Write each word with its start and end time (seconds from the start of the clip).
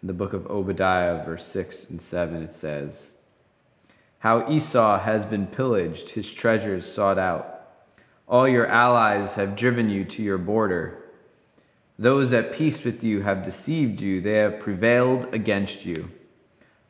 In 0.00 0.06
the 0.06 0.14
book 0.14 0.32
of 0.32 0.46
Obadiah, 0.46 1.24
verse 1.24 1.44
6 1.46 1.90
and 1.90 2.00
7, 2.00 2.42
it 2.42 2.52
says, 2.52 3.14
How 4.20 4.48
Esau 4.48 5.00
has 5.00 5.24
been 5.24 5.48
pillaged, 5.48 6.10
his 6.10 6.32
treasures 6.32 6.86
sought 6.86 7.18
out. 7.18 7.66
All 8.28 8.46
your 8.46 8.68
allies 8.68 9.34
have 9.34 9.56
driven 9.56 9.90
you 9.90 10.04
to 10.04 10.22
your 10.22 10.38
border. 10.38 11.02
Those 11.98 12.32
at 12.32 12.52
peace 12.52 12.84
with 12.84 13.02
you 13.02 13.22
have 13.22 13.44
deceived 13.44 14.00
you, 14.00 14.20
they 14.20 14.34
have 14.34 14.60
prevailed 14.60 15.34
against 15.34 15.84
you. 15.84 16.10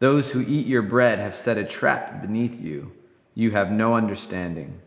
Those 0.00 0.32
who 0.32 0.42
eat 0.42 0.66
your 0.66 0.82
bread 0.82 1.18
have 1.18 1.34
set 1.34 1.56
a 1.56 1.64
trap 1.64 2.20
beneath 2.20 2.60
you. 2.60 2.92
You 3.34 3.52
have 3.52 3.70
no 3.72 3.94
understanding. 3.94 4.80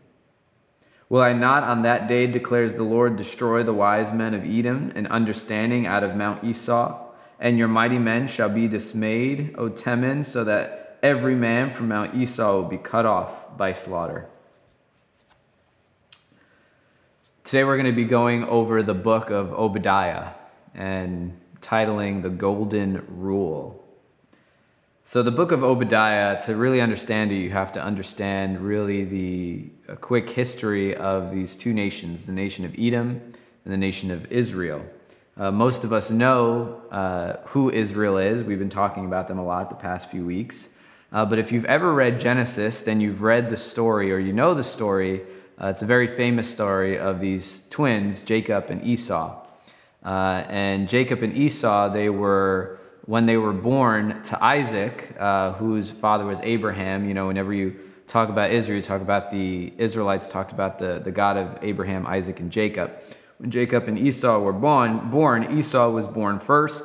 Will 1.08 1.22
I 1.22 1.32
not 1.32 1.64
on 1.64 1.82
that 1.82 2.06
day, 2.06 2.28
declares 2.28 2.74
the 2.74 2.84
Lord, 2.84 3.16
destroy 3.16 3.64
the 3.64 3.74
wise 3.74 4.12
men 4.12 4.32
of 4.32 4.44
Edom 4.44 4.92
and 4.94 5.08
understanding 5.08 5.86
out 5.86 6.04
of 6.04 6.16
Mount 6.16 6.44
Esau? 6.44 7.11
And 7.42 7.58
your 7.58 7.66
mighty 7.66 7.98
men 7.98 8.28
shall 8.28 8.48
be 8.48 8.68
dismayed, 8.68 9.56
O 9.58 9.68
Teman, 9.68 10.24
so 10.24 10.44
that 10.44 10.96
every 11.02 11.34
man 11.34 11.72
from 11.72 11.88
Mount 11.88 12.14
Esau 12.14 12.54
will 12.54 12.68
be 12.68 12.78
cut 12.78 13.04
off 13.04 13.58
by 13.58 13.72
slaughter. 13.72 14.28
Today 17.42 17.64
we're 17.64 17.76
going 17.76 17.92
to 17.92 17.96
be 17.96 18.04
going 18.04 18.44
over 18.44 18.80
the 18.80 18.94
book 18.94 19.30
of 19.30 19.52
Obadiah 19.54 20.28
and 20.72 21.36
titling 21.60 22.22
The 22.22 22.30
Golden 22.30 23.04
Rule. 23.08 23.84
So, 25.04 25.24
the 25.24 25.32
book 25.32 25.50
of 25.50 25.64
Obadiah, 25.64 26.40
to 26.42 26.54
really 26.54 26.80
understand 26.80 27.32
it, 27.32 27.38
you 27.38 27.50
have 27.50 27.72
to 27.72 27.82
understand 27.82 28.60
really 28.60 29.02
the 29.02 29.96
quick 29.96 30.30
history 30.30 30.94
of 30.94 31.32
these 31.32 31.56
two 31.56 31.72
nations 31.72 32.24
the 32.24 32.32
nation 32.32 32.64
of 32.64 32.76
Edom 32.78 33.34
and 33.64 33.72
the 33.72 33.76
nation 33.76 34.12
of 34.12 34.30
Israel. 34.30 34.86
Uh, 35.34 35.50
most 35.50 35.82
of 35.82 35.92
us 35.94 36.10
know 36.10 36.82
uh, 36.90 37.38
who 37.46 37.70
Israel 37.70 38.18
is. 38.18 38.42
We've 38.42 38.58
been 38.58 38.68
talking 38.68 39.06
about 39.06 39.28
them 39.28 39.38
a 39.38 39.44
lot 39.44 39.70
the 39.70 39.76
past 39.76 40.10
few 40.10 40.26
weeks. 40.26 40.68
Uh, 41.10 41.24
but 41.24 41.38
if 41.38 41.52
you've 41.52 41.64
ever 41.64 41.92
read 41.92 42.20
Genesis, 42.20 42.80
then 42.80 43.00
you've 43.00 43.22
read 43.22 43.48
the 43.48 43.56
story 43.56 44.12
or 44.12 44.18
you 44.18 44.32
know 44.32 44.52
the 44.52 44.64
story. 44.64 45.22
Uh, 45.58 45.68
it's 45.68 45.80
a 45.80 45.86
very 45.86 46.06
famous 46.06 46.50
story 46.50 46.98
of 46.98 47.20
these 47.20 47.62
twins, 47.70 48.22
Jacob 48.22 48.66
and 48.68 48.84
Esau. 48.84 49.38
Uh, 50.04 50.44
and 50.48 50.88
Jacob 50.88 51.22
and 51.22 51.34
Esau, 51.34 51.88
they 51.88 52.10
were, 52.10 52.78
when 53.06 53.24
they 53.24 53.38
were 53.38 53.52
born 53.52 54.22
to 54.24 54.44
Isaac, 54.44 55.14
uh, 55.18 55.52
whose 55.52 55.90
father 55.90 56.26
was 56.26 56.40
Abraham, 56.42 57.08
you 57.08 57.14
know, 57.14 57.28
whenever 57.28 57.54
you 57.54 57.76
talk 58.06 58.28
about 58.28 58.50
Israel, 58.50 58.76
you 58.76 58.82
talk 58.82 59.00
about 59.00 59.30
the 59.30 59.72
Israelites, 59.78 60.28
talked 60.28 60.52
about 60.52 60.78
the, 60.78 61.00
the 61.02 61.10
God 61.10 61.38
of 61.38 61.58
Abraham, 61.62 62.06
Isaac, 62.06 62.40
and 62.40 62.50
Jacob. 62.50 62.90
When 63.42 63.50
Jacob 63.50 63.88
and 63.88 63.98
Esau 63.98 64.38
were 64.38 64.52
born, 64.52 65.10
born, 65.10 65.58
Esau 65.58 65.90
was 65.90 66.06
born 66.06 66.38
first, 66.38 66.84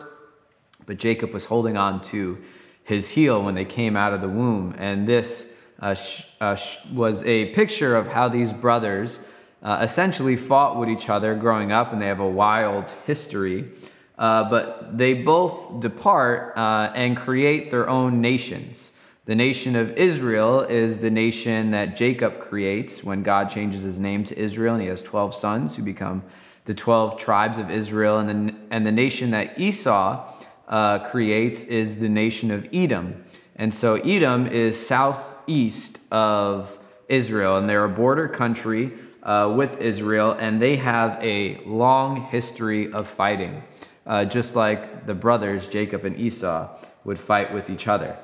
but 0.88 0.98
Jacob 0.98 1.32
was 1.32 1.46
holding 1.46 1.78
on 1.78 2.02
to 2.02 2.40
his 2.84 3.12
heel 3.12 3.44
when 3.44 3.54
they 3.54 3.64
came 3.64 3.96
out 3.96 4.12
of 4.12 4.22
the 4.22 4.28
womb. 4.28 4.74
And 4.80 5.08
this 5.08 5.54
uh, 5.80 5.94
sh- 5.94 6.26
uh, 6.42 6.56
sh- 6.56 6.84
was 6.88 7.24
a 7.26 7.54
picture 7.54 7.96
of 7.96 8.08
how 8.08 8.28
these 8.28 8.52
brothers 8.52 9.20
uh, 9.62 9.82
essentially 9.84 10.36
fought 10.36 10.80
with 10.80 10.90
each 10.90 11.10
other 11.10 11.36
growing 11.36 11.72
up, 11.72 11.94
and 11.94 12.02
they 12.02 12.08
have 12.08 12.20
a 12.20 12.28
wild 12.28 12.90
history. 13.06 13.70
Uh, 14.18 14.50
but 14.50 14.98
they 14.98 15.14
both 15.14 15.80
depart 15.80 16.58
uh, 16.58 16.92
and 16.96 17.16
create 17.16 17.70
their 17.70 17.88
own 17.88 18.20
nations. 18.20 18.94
The 19.26 19.36
nation 19.36 19.76
of 19.76 19.92
Israel 19.92 20.62
is 20.62 20.98
the 20.98 21.12
nation 21.12 21.70
that 21.70 21.96
Jacob 21.96 22.40
creates 22.40 23.04
when 23.04 23.22
God 23.22 23.52
changes 23.52 23.84
his 23.84 24.00
name 24.00 24.24
to 24.24 24.36
Israel, 24.36 24.74
and 24.74 24.82
he 24.82 24.90
has 24.90 25.04
12 25.04 25.36
sons 25.36 25.76
who 25.76 25.84
become 25.84 26.24
the 26.68 26.74
12 26.74 27.18
tribes 27.18 27.58
of 27.58 27.72
Israel. 27.72 28.20
And 28.20 28.50
the, 28.50 28.56
and 28.70 28.86
the 28.86 28.92
nation 28.92 29.32
that 29.32 29.60
Esau 29.60 30.32
uh, 30.68 31.00
creates 31.00 31.64
is 31.64 31.98
the 31.98 32.10
nation 32.10 32.52
of 32.52 32.68
Edom. 32.72 33.24
And 33.56 33.74
so 33.74 33.96
Edom 33.96 34.46
is 34.46 34.78
southeast 34.78 36.00
of 36.12 36.78
Israel, 37.10 37.58
and 37.58 37.68
they're 37.68 37.86
a 37.86 37.90
border 37.90 38.28
country 38.28 38.94
uh, 39.24 39.54
with 39.56 39.80
Israel, 39.82 40.34
and 40.34 40.62
they 40.62 40.76
have 40.76 41.18
a 41.24 41.62
long 41.66 42.22
history 42.24 42.92
of 42.92 43.08
fighting, 43.08 43.64
uh, 44.06 44.26
just 44.26 44.56
like 44.56 45.06
the 45.06 45.16
brothers, 45.16 45.68
Jacob 45.68 46.06
and 46.06 46.20
Esau, 46.20 46.70
would 47.06 47.20
fight 47.20 47.54
with 47.54 47.70
each 47.70 47.88
other. 47.88 48.18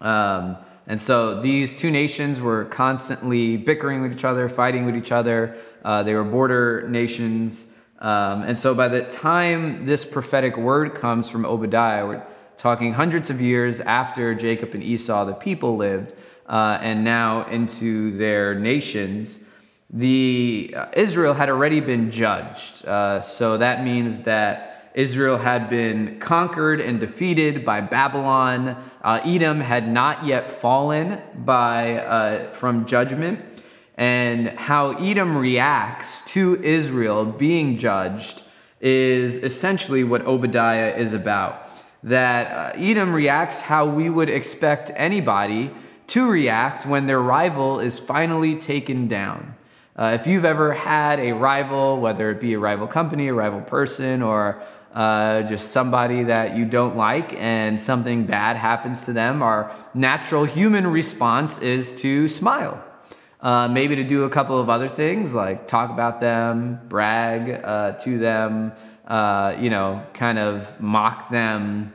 Um, 0.00 0.56
and 0.90 1.00
so 1.00 1.40
these 1.40 1.78
two 1.78 1.88
nations 1.88 2.40
were 2.40 2.64
constantly 2.64 3.56
bickering 3.56 4.02
with 4.02 4.12
each 4.12 4.24
other, 4.24 4.48
fighting 4.48 4.86
with 4.86 4.96
each 4.96 5.12
other. 5.12 5.56
Uh, 5.84 6.02
they 6.02 6.14
were 6.14 6.24
border 6.24 6.88
nations. 6.88 7.72
Um, 8.00 8.42
and 8.42 8.58
so 8.58 8.74
by 8.74 8.88
the 8.88 9.02
time 9.02 9.86
this 9.86 10.04
prophetic 10.04 10.56
word 10.56 10.96
comes 10.96 11.30
from 11.30 11.46
Obadiah, 11.46 12.04
we're 12.08 12.26
talking 12.56 12.94
hundreds 12.94 13.30
of 13.30 13.40
years 13.40 13.80
after 13.80 14.34
Jacob 14.34 14.74
and 14.74 14.82
Esau, 14.82 15.26
the 15.26 15.32
people 15.32 15.76
lived, 15.76 16.12
uh, 16.48 16.80
and 16.82 17.04
now 17.04 17.46
into 17.46 18.18
their 18.18 18.56
nations, 18.56 19.44
the 19.90 20.74
uh, 20.76 20.86
Israel 20.94 21.34
had 21.34 21.50
already 21.50 21.78
been 21.78 22.10
judged. 22.10 22.84
Uh, 22.84 23.20
so 23.20 23.58
that 23.58 23.84
means 23.84 24.22
that 24.22 24.69
Israel 24.94 25.38
had 25.38 25.70
been 25.70 26.18
conquered 26.18 26.80
and 26.80 26.98
defeated 26.98 27.64
by 27.64 27.80
Babylon. 27.80 28.76
Uh, 29.02 29.20
Edom 29.24 29.60
had 29.60 29.88
not 29.88 30.26
yet 30.26 30.50
fallen 30.50 31.20
by, 31.34 31.98
uh, 31.98 32.52
from 32.52 32.86
judgment. 32.86 33.40
And 33.96 34.48
how 34.48 34.92
Edom 34.92 35.36
reacts 35.36 36.22
to 36.32 36.60
Israel 36.62 37.24
being 37.24 37.78
judged 37.78 38.42
is 38.80 39.36
essentially 39.36 40.02
what 40.02 40.22
Obadiah 40.22 40.96
is 40.96 41.12
about. 41.12 41.68
That 42.02 42.74
uh, 42.76 42.78
Edom 42.78 43.12
reacts 43.12 43.60
how 43.60 43.86
we 43.86 44.08
would 44.08 44.30
expect 44.30 44.90
anybody 44.96 45.70
to 46.08 46.28
react 46.28 46.86
when 46.86 47.06
their 47.06 47.20
rival 47.20 47.78
is 47.78 48.00
finally 48.00 48.56
taken 48.56 49.06
down. 49.06 49.54
Uh, 49.94 50.16
if 50.18 50.26
you've 50.26 50.46
ever 50.46 50.72
had 50.72 51.20
a 51.20 51.32
rival, 51.32 52.00
whether 52.00 52.30
it 52.30 52.40
be 52.40 52.54
a 52.54 52.58
rival 52.58 52.86
company, 52.86 53.28
a 53.28 53.34
rival 53.34 53.60
person, 53.60 54.22
or 54.22 54.62
uh, 54.92 55.42
just 55.42 55.70
somebody 55.70 56.24
that 56.24 56.56
you 56.56 56.64
don't 56.64 56.96
like 56.96 57.32
and 57.34 57.80
something 57.80 58.26
bad 58.26 58.56
happens 58.56 59.04
to 59.04 59.12
them, 59.12 59.42
our 59.42 59.74
natural 59.94 60.44
human 60.44 60.86
response 60.86 61.60
is 61.60 61.94
to 62.02 62.28
smile. 62.28 62.82
Uh, 63.40 63.68
maybe 63.68 63.96
to 63.96 64.04
do 64.04 64.24
a 64.24 64.28
couple 64.28 64.58
of 64.60 64.68
other 64.68 64.88
things 64.88 65.32
like 65.32 65.66
talk 65.66 65.90
about 65.90 66.20
them, 66.20 66.78
brag 66.88 67.64
uh, 67.64 67.92
to 67.92 68.18
them, 68.18 68.72
uh, 69.06 69.56
you 69.58 69.70
know, 69.70 70.04
kind 70.12 70.38
of 70.38 70.78
mock 70.80 71.30
them, 71.30 71.92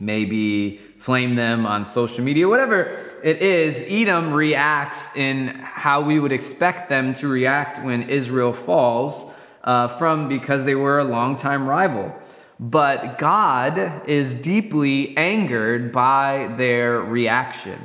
maybe 0.00 0.80
flame 0.98 1.34
them 1.34 1.66
on 1.66 1.84
social 1.84 2.24
media, 2.24 2.48
whatever 2.48 2.98
it 3.22 3.42
is. 3.42 3.84
Edom 3.88 4.32
reacts 4.32 5.14
in 5.16 5.48
how 5.48 6.00
we 6.00 6.18
would 6.18 6.32
expect 6.32 6.88
them 6.88 7.12
to 7.14 7.28
react 7.28 7.84
when 7.84 8.08
Israel 8.08 8.52
falls 8.52 9.31
uh, 9.64 9.88
from 9.88 10.28
because 10.28 10.64
they 10.64 10.74
were 10.74 10.98
a 10.98 11.04
longtime 11.04 11.66
rival. 11.66 12.14
But 12.58 13.18
God 13.18 14.08
is 14.08 14.34
deeply 14.34 15.16
angered 15.16 15.92
by 15.92 16.54
their 16.56 17.00
reaction. 17.00 17.78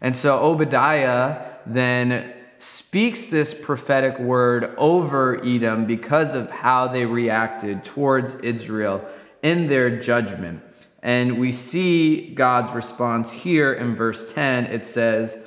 And 0.00 0.16
so 0.16 0.38
Obadiah 0.40 1.42
then 1.64 2.32
speaks 2.58 3.26
this 3.26 3.54
prophetic 3.54 4.18
word 4.18 4.74
over 4.76 5.44
Edom 5.44 5.86
because 5.86 6.34
of 6.34 6.50
how 6.50 6.88
they 6.88 7.04
reacted 7.04 7.84
towards 7.84 8.34
Israel 8.36 9.06
in 9.42 9.68
their 9.68 10.00
judgment. 10.00 10.62
And 11.02 11.38
we 11.38 11.52
see 11.52 12.34
God's 12.34 12.72
response 12.72 13.30
here 13.30 13.72
in 13.72 13.94
verse 13.94 14.32
10. 14.32 14.64
It 14.66 14.86
says, 14.86 15.38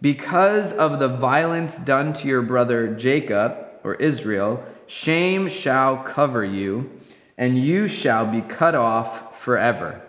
Because 0.00 0.72
of 0.72 1.00
the 1.00 1.08
violence 1.08 1.78
done 1.78 2.12
to 2.14 2.28
your 2.28 2.42
brother 2.42 2.94
Jacob, 2.94 3.56
or 3.82 3.94
Israel, 3.94 4.64
Shame 4.90 5.48
shall 5.48 5.98
cover 5.98 6.44
you, 6.44 6.90
and 7.38 7.56
you 7.56 7.86
shall 7.86 8.26
be 8.26 8.40
cut 8.40 8.74
off 8.74 9.40
forever. 9.40 10.02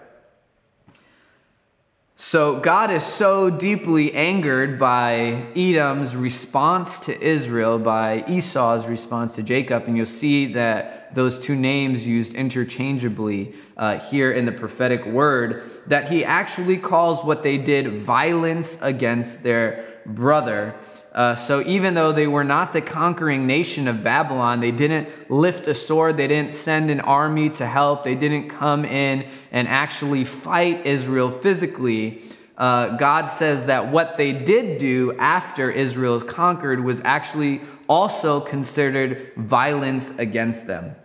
So, 2.16 2.60
God 2.60 2.90
is 2.90 3.04
so 3.04 3.52
deeply 3.52 4.12
angered 4.16 4.80
by 4.80 5.46
Edom's 5.56 6.16
response 6.16 6.98
to 7.06 7.22
Israel, 7.22 7.78
by 7.78 8.26
Esau's 8.28 8.88
response 8.88 9.36
to 9.36 9.44
Jacob, 9.44 9.84
and 9.86 9.96
you'll 9.96 10.08
see 10.08 10.52
that 10.54 11.14
those 11.14 11.40
two 11.40 11.56
names 11.56 12.08
used 12.08 12.34
interchangeably 12.34 13.54
uh, 13.78 14.00
here 14.00 14.32
in 14.32 14.48
the 14.48 14.52
prophetic 14.52 15.06
word, 15.06 15.64
that 15.86 16.10
he 16.10 16.26
actually 16.26 16.80
calls 16.80 17.24
what 17.24 17.44
they 17.44 17.60
did 17.60 18.00
violence 18.00 18.82
against 18.82 19.44
their 19.44 20.02
brother. 20.08 20.74
Uh, 21.12 21.36
so 21.36 21.62
even 21.68 21.94
though 21.94 22.14
they 22.14 22.28
were 22.28 22.44
not 22.44 22.72
the 22.72 22.82
conquering 22.82 23.46
nation 23.46 23.88
of 23.88 24.02
Babylon, 24.02 24.62
they 24.62 24.72
didn't 24.72 25.10
lift 25.30 25.68
a 25.68 25.76
sword, 25.76 26.16
they 26.16 26.28
didn't 26.28 26.54
send 26.54 26.90
an 26.90 27.02
army 27.02 27.50
to 27.50 27.68
help, 27.68 28.06
they 28.06 28.16
didn't 28.16 28.48
come 28.48 28.86
in 28.86 29.28
and 29.52 29.68
actually 29.68 30.24
fight 30.24 30.86
Israel 30.86 31.30
physically. 31.30 32.22
Uh, 32.58 32.96
God 32.96 33.26
says 33.26 33.66
that 33.66 33.92
what 33.92 34.16
they 34.16 34.32
did 34.32 34.78
do 34.78 35.14
after 35.18 35.70
Israel 35.70 36.16
is 36.16 36.24
conquered 36.24 36.82
was 36.82 37.02
actually 37.04 37.60
also 37.90 38.40
considered 38.40 39.34
violence 39.36 40.18
against 40.18 40.66
them. 40.66 40.96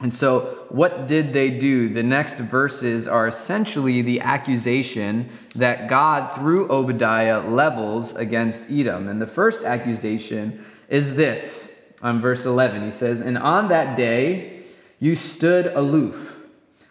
And 0.00 0.12
so, 0.12 0.66
what 0.70 1.06
did 1.06 1.32
they 1.32 1.50
do? 1.50 1.88
The 1.88 2.02
next 2.02 2.36
verses 2.36 3.06
are 3.06 3.28
essentially 3.28 4.02
the 4.02 4.20
accusation 4.20 5.28
that 5.54 5.88
God, 5.88 6.34
through 6.34 6.68
Obadiah, 6.68 7.40
levels 7.40 8.14
against 8.16 8.70
Edom. 8.70 9.08
And 9.08 9.22
the 9.22 9.26
first 9.26 9.64
accusation 9.64 10.64
is 10.88 11.14
this 11.14 11.80
on 12.02 12.20
verse 12.20 12.44
11. 12.44 12.84
He 12.84 12.90
says, 12.90 13.20
And 13.20 13.38
on 13.38 13.68
that 13.68 13.96
day 13.96 14.64
you 14.98 15.14
stood 15.14 15.66
aloof, 15.66 16.48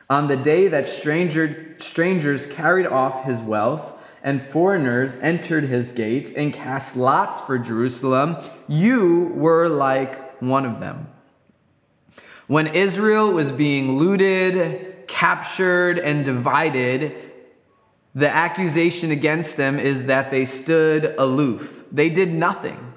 on 0.10 0.28
the 0.28 0.38
day 0.38 0.68
that 0.70 0.88
stranger, 0.88 1.76
strangers 1.80 2.46
carried 2.54 2.88
off 2.88 3.26
his 3.26 3.40
wealth 3.40 4.00
and 4.24 4.42
foreigners 4.42 5.18
entered 5.18 5.66
his 5.66 5.92
gates 5.92 6.34
and 6.34 6.54
cast 6.54 6.96
lots 6.96 7.42
for 7.42 7.60
Jerusalem, 7.60 8.38
you 8.68 9.34
were 9.36 9.68
like 9.68 10.42
one 10.42 10.66
of 10.66 10.80
them. 10.80 11.08
When 12.54 12.68
Israel 12.68 13.32
was 13.32 13.52
being 13.52 13.98
looted, 13.98 15.08
captured, 15.08 15.98
and 15.98 16.24
divided, 16.24 17.16
the 18.14 18.30
accusation 18.30 19.10
against 19.10 19.58
them 19.58 19.80
is 19.80 20.06
that 20.06 20.30
they 20.30 20.46
stood 20.46 21.16
aloof. 21.18 21.84
They 21.92 22.12
did 22.12 22.32
nothing. 22.32 22.94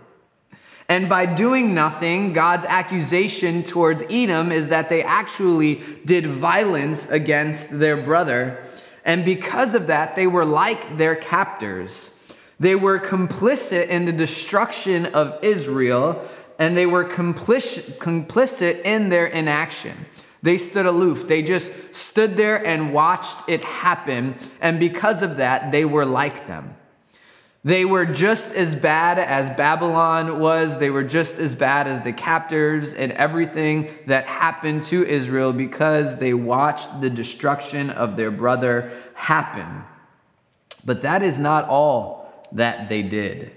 And 0.91 1.09
by 1.09 1.25
doing 1.25 1.73
nothing, 1.73 2.35
God's 2.35 2.67
accusation 2.67 3.63
towards 3.63 4.05
Edom 4.11 4.53
is 4.53 4.69
that 4.69 4.91
they 4.91 5.03
actually 5.03 5.81
did 6.05 6.27
violence 6.27 7.09
against 7.09 7.79
their 7.79 7.97
brother. 7.97 8.63
And 9.07 9.25
because 9.25 9.75
of 9.75 9.87
that, 9.87 10.17
they 10.17 10.27
were 10.27 10.45
like 10.45 10.99
their 10.99 11.17
captors. 11.17 12.23
They 12.61 12.75
were 12.75 12.99
complicit 12.99 13.89
in 13.89 14.05
the 14.05 14.13
destruction 14.13 15.07
of 15.07 15.43
Israel 15.43 16.29
and 16.59 16.77
they 16.77 16.87
were 16.87 17.05
complicit, 17.05 18.83
in 18.83 19.09
their 19.09 19.27
inaction. 19.27 20.07
They 20.43 20.59
stood 20.59 20.87
aloof. 20.87 21.27
They 21.27 21.43
just 21.43 21.95
stood 21.95 22.37
there 22.37 22.65
and 22.65 22.93
watched 22.93 23.49
it 23.49 23.65
happen. 23.65 24.37
And 24.61 24.79
because 24.79 25.23
of 25.23 25.39
that, 25.39 25.73
they 25.73 25.85
were 25.85 26.07
like 26.07 26.47
them. 26.47 26.77
They 27.65 27.85
were 27.85 28.07
just 28.07 28.55
as 28.55 28.77
bad 28.77 29.19
as 29.19 29.51
Babylon 29.51 30.39
was. 30.39 30.79
They 30.79 30.89
were 30.89 31.03
just 31.03 31.39
as 31.39 31.53
bad 31.57 31.89
as 31.89 32.03
the 32.03 32.13
captors 32.13 32.95
and 32.95 33.11
everything 33.11 33.91
that 34.07 34.25
happened 34.25 34.85
to 34.85 35.05
Israel 35.05 35.53
because 35.53 36.21
they 36.21 36.33
watched 36.33 37.01
the 37.01 37.11
destruction 37.11 37.91
of 37.91 38.17
their 38.17 38.31
brother 38.31 38.93
happen. 39.15 39.83
But 40.85 41.03
that 41.03 41.25
is 41.25 41.41
not 41.41 41.69
all 41.69 42.47
that 42.53 42.89
they 42.89 43.03
did. 43.03 43.51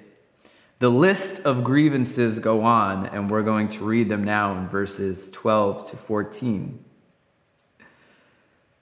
The 0.80 0.90
list 0.90 1.46
of 1.46 1.66
grievances 1.66 2.40
go 2.40 2.64
on, 2.64 3.06
and 3.08 3.30
we're 3.30 3.44
going 3.44 3.68
to 3.70 3.84
read 3.84 4.08
them 4.08 4.24
now 4.24 4.58
in 4.58 4.70
verses 4.70 5.30
12 5.32 5.92
to 5.92 5.98
14 5.98 6.86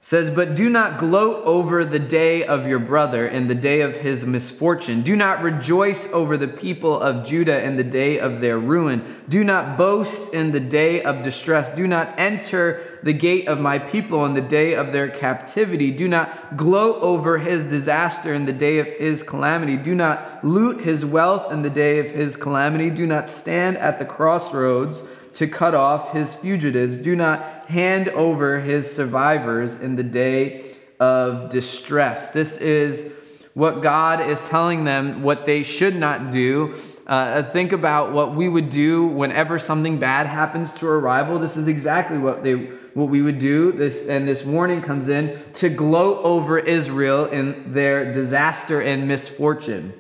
says, 0.07 0.33
But 0.33 0.55
do 0.55 0.69
not 0.69 0.99
gloat 0.99 1.43
over 1.43 1.83
the 1.83 1.99
day 1.99 2.45
of 2.45 2.65
your 2.65 2.79
brother 2.79 3.27
and 3.27 3.49
the 3.49 3.55
day 3.55 3.81
of 3.81 3.93
his 3.93 4.25
misfortune. 4.25 5.01
Do 5.01 5.17
not 5.17 5.41
rejoice 5.41 6.09
over 6.13 6.37
the 6.37 6.47
people 6.47 6.97
of 6.97 7.27
Judah 7.27 7.61
in 7.61 7.75
the 7.75 7.83
day 7.83 8.17
of 8.17 8.39
their 8.39 8.57
ruin. 8.57 9.03
Do 9.27 9.43
not 9.43 9.77
boast 9.77 10.33
in 10.33 10.53
the 10.53 10.61
day 10.61 11.03
of 11.03 11.23
distress. 11.23 11.75
Do 11.75 11.87
not 11.87 12.17
enter 12.17 12.99
the 13.03 13.11
gate 13.11 13.49
of 13.49 13.59
my 13.59 13.79
people 13.79 14.25
in 14.25 14.33
the 14.33 14.39
day 14.39 14.75
of 14.75 14.93
their 14.93 15.09
captivity. 15.09 15.91
Do 15.91 16.07
not 16.07 16.55
gloat 16.55 17.01
over 17.01 17.39
his 17.39 17.65
disaster 17.65 18.33
in 18.33 18.45
the 18.45 18.53
day 18.53 18.79
of 18.79 18.87
his 18.87 19.23
calamity. 19.23 19.75
Do 19.75 19.93
not 19.93 20.41
loot 20.41 20.85
his 20.85 21.03
wealth 21.03 21.51
in 21.51 21.63
the 21.63 21.69
day 21.69 21.99
of 21.99 22.11
his 22.11 22.37
calamity. 22.37 22.89
Do 22.91 23.05
not 23.05 23.29
stand 23.29 23.75
at 23.75 23.99
the 23.99 24.05
crossroads 24.05 25.03
to 25.37 25.47
cut 25.47 25.75
off 25.75 26.13
his 26.13 26.35
fugitives. 26.35 26.97
Do 26.97 27.15
not 27.15 27.67
hand 27.67 28.09
over 28.09 28.59
his 28.59 28.93
survivors 28.93 29.79
in 29.79 29.95
the 29.95 30.03
day 30.03 30.75
of 30.99 31.51
distress. 31.51 32.31
This 32.31 32.57
is 32.57 33.13
what 33.53 33.81
God 33.81 34.19
is 34.27 34.43
telling 34.49 34.83
them 34.83 35.21
what 35.21 35.45
they 35.45 35.61
should 35.61 35.95
not 35.95 36.31
do. 36.31 36.73
Uh, 37.05 37.43
think 37.43 37.71
about 37.71 38.11
what 38.13 38.33
we 38.33 38.49
would 38.49 38.71
do 38.71 39.05
whenever 39.05 39.59
something 39.59 39.99
bad 39.99 40.25
happens 40.25 40.71
to 40.73 40.87
a 40.87 40.97
rival. 40.97 41.37
This 41.37 41.55
is 41.55 41.67
exactly 41.67 42.17
what 42.17 42.43
they 42.43 42.71
what 42.95 43.09
we 43.09 43.21
would 43.21 43.37
do. 43.37 43.71
This 43.71 44.07
and 44.07 44.27
this 44.27 44.43
warning 44.43 44.81
comes 44.81 45.07
in 45.07 45.39
to 45.53 45.69
gloat 45.69 46.23
over 46.25 46.57
Israel 46.57 47.25
in 47.25 47.73
their 47.73 48.11
disaster 48.11 48.81
and 48.81 49.07
misfortune 49.07 49.93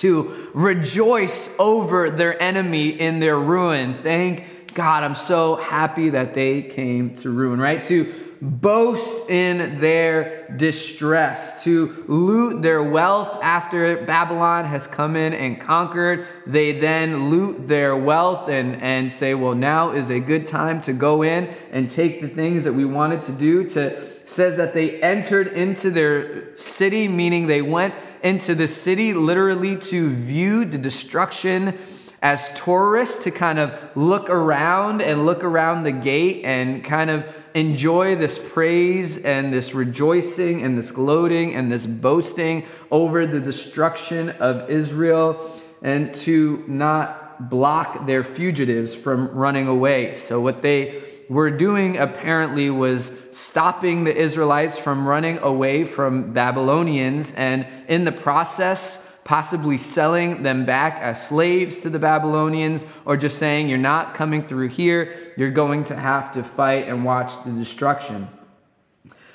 to 0.00 0.50
rejoice 0.54 1.54
over 1.58 2.10
their 2.10 2.40
enemy 2.42 2.88
in 2.88 3.18
their 3.18 3.38
ruin. 3.38 4.02
Thank 4.02 4.74
God, 4.74 5.02
I'm 5.02 5.14
so 5.14 5.56
happy 5.56 6.10
that 6.10 6.34
they 6.34 6.62
came 6.62 7.16
to 7.16 7.30
ruin, 7.30 7.60
right? 7.60 7.82
To 7.84 8.12
boast 8.40 9.28
in 9.28 9.80
their 9.80 10.48
distress, 10.56 11.62
to 11.64 12.04
loot 12.08 12.62
their 12.62 12.82
wealth 12.82 13.38
after 13.42 14.02
Babylon 14.04 14.64
has 14.64 14.86
come 14.86 15.16
in 15.16 15.34
and 15.34 15.60
conquered. 15.60 16.26
They 16.46 16.80
then 16.80 17.28
loot 17.28 17.68
their 17.68 17.94
wealth 17.94 18.48
and, 18.48 18.80
and 18.80 19.12
say, 19.12 19.34
well, 19.34 19.54
now 19.54 19.90
is 19.90 20.10
a 20.10 20.20
good 20.20 20.46
time 20.46 20.80
to 20.82 20.94
go 20.94 21.22
in 21.22 21.54
and 21.70 21.90
take 21.90 22.22
the 22.22 22.28
things 22.28 22.64
that 22.64 22.72
we 22.72 22.86
wanted 22.86 23.22
to 23.24 23.32
do. 23.32 23.68
To 23.70 24.09
says 24.30 24.56
that 24.58 24.74
they 24.74 25.00
entered 25.02 25.48
into 25.48 25.90
their 25.90 26.56
city, 26.56 27.08
meaning 27.08 27.48
they 27.48 27.62
went 27.62 27.92
into 28.22 28.54
the 28.54 28.68
city 28.68 29.12
literally 29.12 29.76
to 29.76 30.08
view 30.08 30.64
the 30.64 30.78
destruction 30.78 31.76
as 32.22 32.52
tourists 32.60 33.24
to 33.24 33.30
kind 33.30 33.58
of 33.58 33.72
look 33.96 34.30
around 34.30 35.02
and 35.02 35.26
look 35.26 35.42
around 35.42 35.82
the 35.82 35.90
gate 35.90 36.44
and 36.44 36.84
kind 36.84 37.10
of 37.10 37.44
enjoy 37.54 38.14
this 38.14 38.38
praise 38.52 39.24
and 39.24 39.52
this 39.52 39.74
rejoicing 39.74 40.62
and 40.62 40.78
this 40.78 40.92
gloating 40.92 41.54
and 41.54 41.72
this 41.72 41.84
boasting 41.84 42.64
over 42.90 43.26
the 43.26 43.40
destruction 43.40 44.28
of 44.28 44.70
Israel 44.70 45.60
and 45.82 46.14
to 46.14 46.62
not 46.68 47.50
block 47.50 48.06
their 48.06 48.22
fugitives 48.22 48.94
from 48.94 49.28
running 49.30 49.66
away. 49.66 50.14
So, 50.16 50.40
what 50.40 50.62
they 50.62 51.09
were 51.30 51.50
doing 51.50 51.96
apparently 51.96 52.68
was 52.70 53.12
stopping 53.30 54.02
the 54.02 54.14
Israelites 54.14 54.80
from 54.80 55.06
running 55.06 55.38
away 55.38 55.84
from 55.84 56.32
Babylonians, 56.32 57.32
and 57.32 57.68
in 57.86 58.04
the 58.04 58.10
process, 58.10 59.16
possibly 59.24 59.78
selling 59.78 60.42
them 60.42 60.64
back 60.64 61.00
as 61.00 61.28
slaves 61.28 61.78
to 61.78 61.88
the 61.88 62.00
Babylonians, 62.00 62.84
or 63.04 63.16
just 63.16 63.38
saying, 63.38 63.68
You're 63.68 63.78
not 63.78 64.12
coming 64.12 64.42
through 64.42 64.70
here, 64.70 65.32
you're 65.36 65.52
going 65.52 65.84
to 65.84 65.94
have 65.94 66.32
to 66.32 66.42
fight 66.42 66.88
and 66.88 67.04
watch 67.04 67.32
the 67.44 67.52
destruction. 67.52 68.28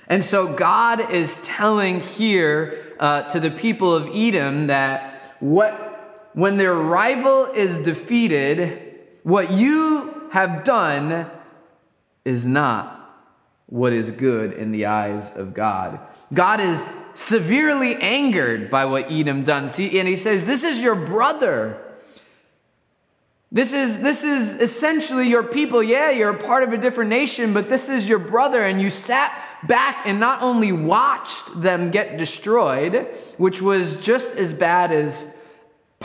And 0.10 0.24
so 0.24 0.54
God 0.54 1.12
is 1.12 1.42
telling 1.46 2.02
here 2.02 2.78
uh, 3.00 3.24
to 3.30 3.40
the 3.40 3.50
people 3.50 3.96
of 3.96 4.14
Edom 4.14 4.68
that 4.68 5.38
what, 5.40 6.30
when 6.34 6.58
their 6.58 6.76
rival 6.76 7.46
is 7.46 7.78
defeated, 7.78 9.00
what 9.24 9.50
you 9.50 10.30
have 10.34 10.66
done 10.66 11.32
is 12.26 12.46
not 12.46 13.02
what 13.68 13.94
is 13.94 14.12
good 14.12 14.54
in 14.54 14.72
the 14.72 14.88
eyes 14.88 15.32
of 15.36 15.54
God. 15.54 16.00
God 16.34 16.60
is 16.60 16.86
severely 17.14 17.96
angered 17.96 18.70
by 18.70 18.86
what 18.86 19.12
Edom 19.12 19.44
done. 19.44 19.70
See, 19.70 20.00
and 20.00 20.08
he 20.08 20.16
says, 20.16 20.46
This 20.46 20.64
is 20.64 20.82
your 20.82 20.96
brother. 20.96 21.82
This 23.52 23.72
is, 23.72 24.02
this 24.02 24.24
is 24.24 24.62
essentially 24.62 25.30
your 25.30 25.44
people. 25.44 25.82
Yeah, 25.82 26.10
you're 26.12 26.32
a 26.32 26.44
part 26.44 26.64
of 26.64 26.74
a 26.74 26.78
different 26.78 27.10
nation, 27.10 27.54
but 27.54 27.70
this 27.70 27.88
is 27.88 28.10
your 28.10 28.20
brother. 28.20 28.62
And 28.62 28.82
you 28.82 28.90
sat 28.90 29.34
back 29.66 30.06
and 30.06 30.20
not 30.20 30.42
only 30.42 30.72
watched 30.72 31.62
them 31.62 31.90
get 31.90 32.18
destroyed, 32.18 33.08
which 33.38 33.62
was 33.62 34.04
just 34.04 34.36
as 34.38 34.54
bad 34.54 34.92
as 34.92 35.35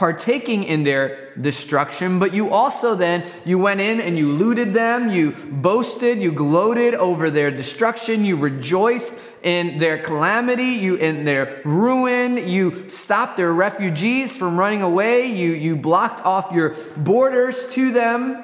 partaking 0.01 0.65
in 0.65 0.83
their 0.83 1.31
destruction 1.39 2.19
but 2.19 2.33
you 2.33 2.49
also 2.49 2.95
then 2.95 3.23
you 3.45 3.59
went 3.59 3.83
in 3.83 4.01
and 4.01 4.17
you 4.17 4.33
looted 4.33 4.73
them 4.73 5.11
you 5.11 5.33
boasted 5.51 6.17
you 6.17 6.33
gloated 6.33 6.95
over 6.95 7.29
their 7.29 7.51
destruction 7.51 8.25
you 8.25 8.35
rejoiced 8.35 9.13
in 9.43 9.79
their 9.79 9.99
calamity 9.99 10.73
you 10.81 10.95
in 10.95 11.27
their 11.27 11.61
ruin 11.67 12.49
you 12.49 12.89
stopped 12.89 13.37
their 13.37 13.53
refugees 13.53 14.35
from 14.35 14.59
running 14.59 14.81
away 14.81 15.27
you 15.27 15.51
you 15.51 15.77
blocked 15.77 16.25
off 16.25 16.51
your 16.51 16.75
borders 16.97 17.69
to 17.75 17.93
them. 17.93 18.43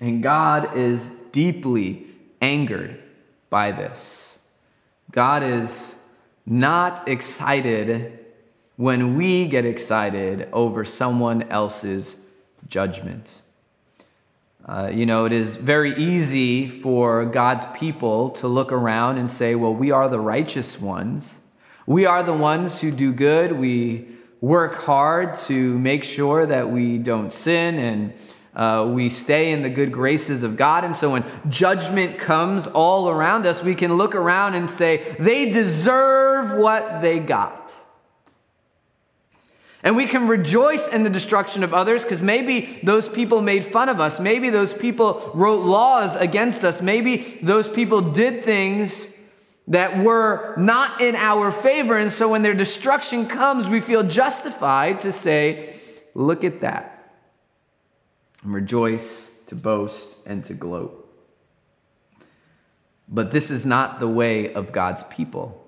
And 0.00 0.22
god 0.22 0.74
is 0.74 1.04
deeply 1.32 2.06
angered 2.40 2.98
by 3.50 3.72
this. 3.72 4.38
God 5.12 5.42
is 5.42 6.02
not 6.46 7.06
excited 7.06 8.19
when 8.80 9.14
we 9.14 9.46
get 9.46 9.66
excited 9.66 10.48
over 10.54 10.86
someone 10.86 11.42
else's 11.50 12.16
judgment. 12.66 13.42
Uh, 14.64 14.90
you 14.90 15.04
know, 15.04 15.26
it 15.26 15.34
is 15.34 15.56
very 15.56 15.94
easy 15.96 16.66
for 16.66 17.26
God's 17.26 17.66
people 17.78 18.30
to 18.30 18.48
look 18.48 18.72
around 18.72 19.18
and 19.18 19.30
say, 19.30 19.54
well, 19.54 19.74
we 19.74 19.90
are 19.90 20.08
the 20.08 20.18
righteous 20.18 20.80
ones. 20.80 21.36
We 21.86 22.06
are 22.06 22.22
the 22.22 22.32
ones 22.32 22.80
who 22.80 22.90
do 22.90 23.12
good. 23.12 23.52
We 23.52 24.08
work 24.40 24.76
hard 24.76 25.34
to 25.40 25.78
make 25.78 26.02
sure 26.02 26.46
that 26.46 26.70
we 26.70 26.96
don't 26.96 27.34
sin 27.34 27.78
and 27.78 28.14
uh, 28.56 28.90
we 28.90 29.10
stay 29.10 29.52
in 29.52 29.60
the 29.60 29.68
good 29.68 29.92
graces 29.92 30.42
of 30.42 30.56
God. 30.56 30.86
And 30.86 30.96
so 30.96 31.10
when 31.10 31.24
judgment 31.50 32.18
comes 32.18 32.66
all 32.66 33.10
around 33.10 33.44
us, 33.44 33.62
we 33.62 33.74
can 33.74 33.98
look 33.98 34.14
around 34.14 34.54
and 34.54 34.70
say, 34.70 35.16
they 35.18 35.50
deserve 35.50 36.58
what 36.58 37.02
they 37.02 37.18
got. 37.18 37.74
And 39.82 39.96
we 39.96 40.06
can 40.06 40.28
rejoice 40.28 40.88
in 40.88 41.04
the 41.04 41.10
destruction 41.10 41.64
of 41.64 41.72
others 41.72 42.02
because 42.02 42.20
maybe 42.20 42.80
those 42.82 43.08
people 43.08 43.40
made 43.40 43.64
fun 43.64 43.88
of 43.88 43.98
us. 43.98 44.20
Maybe 44.20 44.50
those 44.50 44.74
people 44.74 45.30
wrote 45.34 45.64
laws 45.64 46.16
against 46.16 46.64
us. 46.64 46.82
Maybe 46.82 47.38
those 47.42 47.68
people 47.68 48.00
did 48.02 48.44
things 48.44 49.18
that 49.68 50.04
were 50.04 50.54
not 50.56 51.00
in 51.00 51.16
our 51.16 51.50
favor. 51.50 51.96
And 51.96 52.12
so 52.12 52.28
when 52.28 52.42
their 52.42 52.54
destruction 52.54 53.26
comes, 53.26 53.68
we 53.68 53.80
feel 53.80 54.02
justified 54.02 55.00
to 55.00 55.12
say, 55.12 55.76
Look 56.12 56.42
at 56.42 56.60
that. 56.60 57.14
And 58.42 58.52
rejoice, 58.52 59.30
to 59.46 59.54
boast, 59.54 60.16
and 60.26 60.44
to 60.44 60.54
gloat. 60.54 61.08
But 63.08 63.30
this 63.30 63.50
is 63.50 63.64
not 63.64 64.00
the 64.00 64.08
way 64.08 64.52
of 64.52 64.72
God's 64.72 65.04
people. 65.04 65.59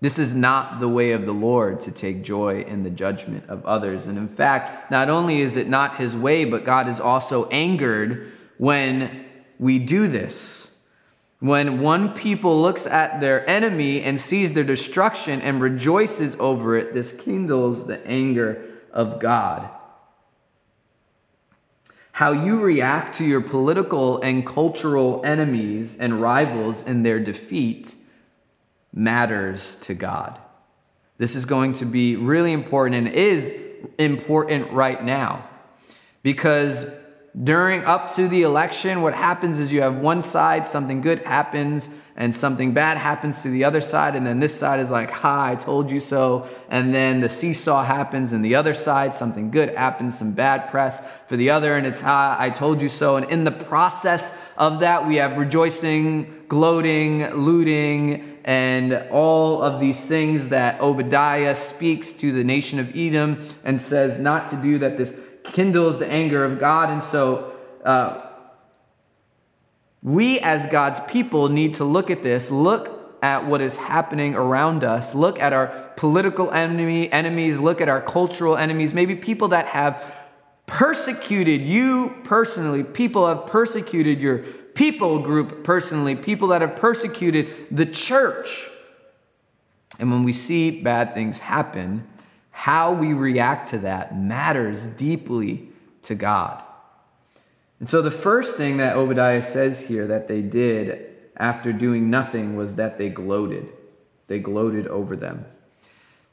This 0.00 0.18
is 0.18 0.34
not 0.34 0.78
the 0.78 0.88
way 0.88 1.10
of 1.10 1.24
the 1.24 1.32
Lord 1.32 1.80
to 1.80 1.90
take 1.90 2.22
joy 2.22 2.62
in 2.62 2.84
the 2.84 2.90
judgment 2.90 3.44
of 3.48 3.66
others. 3.66 4.06
And 4.06 4.16
in 4.16 4.28
fact, 4.28 4.90
not 4.90 5.10
only 5.10 5.40
is 5.40 5.56
it 5.56 5.68
not 5.68 5.96
his 5.96 6.16
way, 6.16 6.44
but 6.44 6.64
God 6.64 6.88
is 6.88 7.00
also 7.00 7.48
angered 7.48 8.32
when 8.58 9.24
we 9.58 9.80
do 9.80 10.06
this. 10.06 10.76
When 11.40 11.80
one 11.80 12.14
people 12.14 12.60
looks 12.60 12.86
at 12.86 13.20
their 13.20 13.48
enemy 13.48 14.02
and 14.02 14.20
sees 14.20 14.52
their 14.52 14.64
destruction 14.64 15.40
and 15.40 15.60
rejoices 15.60 16.36
over 16.38 16.76
it, 16.76 16.94
this 16.94 17.12
kindles 17.12 17.86
the 17.86 18.04
anger 18.06 18.64
of 18.92 19.20
God. 19.20 19.68
How 22.12 22.32
you 22.32 22.60
react 22.60 23.14
to 23.16 23.24
your 23.24 23.40
political 23.40 24.20
and 24.20 24.44
cultural 24.44 25.22
enemies 25.24 25.96
and 25.98 26.20
rivals 26.20 26.82
in 26.82 27.04
their 27.04 27.20
defeat 27.20 27.94
matters 28.92 29.76
to 29.82 29.94
God. 29.94 30.38
This 31.18 31.34
is 31.34 31.44
going 31.44 31.74
to 31.74 31.84
be 31.84 32.16
really 32.16 32.52
important 32.52 32.96
and 32.96 33.08
is 33.08 33.54
important 33.98 34.70
right 34.72 35.02
now. 35.02 35.48
Because 36.22 36.86
during 37.40 37.84
up 37.84 38.14
to 38.16 38.28
the 38.28 38.42
election, 38.42 39.02
what 39.02 39.14
happens 39.14 39.58
is 39.58 39.72
you 39.72 39.82
have 39.82 39.98
one 39.98 40.22
side, 40.22 40.66
something 40.66 41.00
good 41.00 41.22
happens, 41.22 41.88
and 42.16 42.34
something 42.34 42.72
bad 42.74 42.98
happens 42.98 43.42
to 43.42 43.48
the 43.48 43.62
other 43.62 43.80
side, 43.80 44.16
and 44.16 44.26
then 44.26 44.40
this 44.40 44.58
side 44.58 44.80
is 44.80 44.90
like, 44.90 45.08
"Ha, 45.10 45.46
I 45.46 45.54
told 45.54 45.88
you 45.88 46.00
so," 46.00 46.46
and 46.68 46.92
then 46.92 47.20
the 47.20 47.28
seesaw 47.28 47.84
happens, 47.84 48.32
and 48.32 48.44
the 48.44 48.56
other 48.56 48.74
side, 48.74 49.14
something 49.14 49.52
good 49.52 49.76
happens, 49.76 50.18
some 50.18 50.32
bad 50.32 50.68
press 50.68 51.00
for 51.28 51.36
the 51.36 51.50
other, 51.50 51.76
and 51.76 51.86
it's 51.86 52.00
"Ha, 52.00 52.36
I 52.36 52.50
told 52.50 52.82
you 52.82 52.88
so," 52.88 53.14
and 53.14 53.26
in 53.30 53.44
the 53.44 53.52
process 53.52 54.36
of 54.56 54.80
that, 54.80 55.06
we 55.06 55.16
have 55.16 55.38
rejoicing, 55.38 56.26
gloating, 56.48 57.24
looting, 57.34 58.37
and 58.48 58.94
all 59.10 59.60
of 59.60 59.78
these 59.78 60.06
things 60.06 60.48
that 60.48 60.80
Obadiah 60.80 61.54
speaks 61.54 62.14
to 62.14 62.32
the 62.32 62.42
nation 62.42 62.78
of 62.78 62.96
Edom 62.96 63.46
and 63.62 63.78
says 63.78 64.18
not 64.18 64.48
to 64.48 64.56
do 64.56 64.78
that 64.78 64.96
this 64.96 65.20
kindles 65.44 65.98
the 65.98 66.06
anger 66.06 66.42
of 66.42 66.58
God. 66.58 66.88
And 66.88 67.04
so 67.04 67.52
uh, 67.84 68.26
we, 70.02 70.40
as 70.40 70.64
God's 70.64 70.98
people, 71.00 71.50
need 71.50 71.74
to 71.74 71.84
look 71.84 72.10
at 72.10 72.22
this, 72.22 72.50
look 72.50 73.18
at 73.22 73.44
what 73.44 73.60
is 73.60 73.76
happening 73.76 74.34
around 74.34 74.82
us, 74.82 75.14
look 75.14 75.38
at 75.38 75.52
our 75.52 75.92
political 75.98 76.50
enemy, 76.50 77.12
enemies, 77.12 77.58
look 77.58 77.82
at 77.82 77.90
our 77.90 78.00
cultural 78.00 78.56
enemies, 78.56 78.94
maybe 78.94 79.14
people 79.14 79.48
that 79.48 79.66
have 79.66 80.02
persecuted 80.64 81.60
you 81.60 82.16
personally, 82.24 82.82
people 82.82 83.26
have 83.26 83.46
persecuted 83.46 84.20
your 84.20 84.38
people 84.78 85.18
group 85.18 85.64
personally, 85.64 86.14
people 86.14 86.46
that 86.46 86.60
have 86.60 86.76
persecuted 86.76 87.48
the 87.68 87.84
church. 87.84 88.68
And 89.98 90.12
when 90.12 90.22
we 90.22 90.32
see 90.32 90.70
bad 90.70 91.14
things 91.14 91.40
happen, 91.40 92.06
how 92.52 92.92
we 92.92 93.12
react 93.12 93.70
to 93.70 93.78
that 93.78 94.16
matters 94.16 94.84
deeply 94.90 95.68
to 96.02 96.14
God. 96.14 96.62
And 97.80 97.88
so 97.88 98.02
the 98.02 98.12
first 98.12 98.56
thing 98.56 98.76
that 98.76 98.96
Obadiah 98.96 99.42
says 99.42 99.88
here 99.88 100.06
that 100.06 100.28
they 100.28 100.42
did 100.42 101.06
after 101.36 101.72
doing 101.72 102.08
nothing 102.08 102.54
was 102.54 102.76
that 102.76 102.98
they 102.98 103.08
gloated. 103.08 103.68
They 104.28 104.38
gloated 104.38 104.86
over 104.86 105.16
them. 105.16 105.44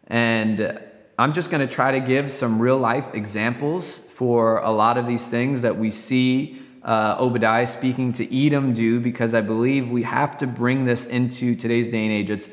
And 0.06 0.80
I'm 1.18 1.34
just 1.34 1.50
going 1.50 1.68
to 1.68 1.74
try 1.74 1.94
to 1.94 2.00
give 2.00 2.32
some 2.32 2.62
real 2.62 2.78
life 2.78 3.16
examples 3.16 3.98
for 3.98 4.60
a 4.60 4.70
lot 4.70 5.00
of 5.00 5.08
these 5.08 5.28
things 5.28 5.64
that 5.64 5.78
we 5.78 5.90
see 5.90 6.62
uh, 6.86 7.18
Obadiah 7.20 7.66
speaking 7.66 8.14
to 8.14 8.46
Edom 8.46 8.74
do 8.74 9.00
because 9.00 9.34
I 9.34 9.42
believe 9.42 9.90
we 9.90 10.04
have 10.04 10.38
to 10.38 10.48
bring 10.48 10.86
this 10.86 11.06
into 11.06 11.56
today's 11.56 11.90
day 11.90 12.06
and 12.06 12.14
age. 12.14 12.30
It's 12.30 12.48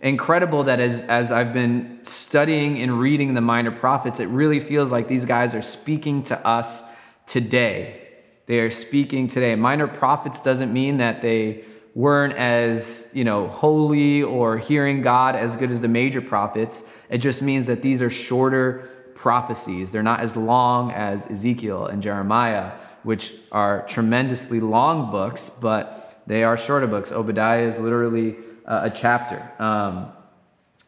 incredible 0.00 0.64
that 0.64 0.80
as, 0.80 1.02
as 1.02 1.30
I've 1.30 1.52
been 1.52 2.00
studying 2.02 2.82
and 2.82 3.00
reading 3.00 3.34
the 3.34 3.40
minor 3.40 3.70
prophets, 3.70 4.18
it 4.18 4.26
really 4.26 4.58
feels 4.58 4.90
like 4.90 5.06
these 5.06 5.24
guys 5.24 5.54
are 5.54 5.62
speaking 5.62 6.24
to 6.24 6.46
us 6.46 6.82
today. 7.26 8.02
They 8.46 8.58
are 8.58 8.70
speaking 8.70 9.28
today. 9.28 9.54
Minor 9.54 9.86
prophets 9.86 10.40
doesn't 10.42 10.72
mean 10.72 10.98
that 10.98 11.22
they 11.22 11.64
weren't 11.94 12.34
as, 12.34 13.08
you 13.12 13.24
know, 13.24 13.48
holy 13.48 14.22
or 14.22 14.58
hearing 14.58 15.00
God 15.00 15.34
as 15.34 15.56
good 15.56 15.70
as 15.70 15.80
the 15.80 15.88
major 15.88 16.20
prophets. 16.20 16.84
It 17.08 17.18
just 17.18 17.40
means 17.40 17.68
that 17.68 17.82
these 17.82 18.02
are 18.02 18.10
shorter 18.10 18.90
prophecies. 19.14 19.92
They're 19.92 20.02
not 20.02 20.20
as 20.20 20.36
long 20.36 20.92
as 20.92 21.26
Ezekiel 21.30 21.86
and 21.86 22.02
Jeremiah, 22.02 22.72
which 23.06 23.32
are 23.52 23.86
tremendously 23.86 24.58
long 24.58 25.12
books, 25.12 25.48
but 25.60 26.22
they 26.26 26.42
are 26.42 26.56
shorter 26.56 26.88
books. 26.88 27.12
Obadiah 27.12 27.62
is 27.62 27.78
literally 27.78 28.34
uh, 28.66 28.80
a 28.82 28.90
chapter. 28.90 29.48
Um, 29.60 30.08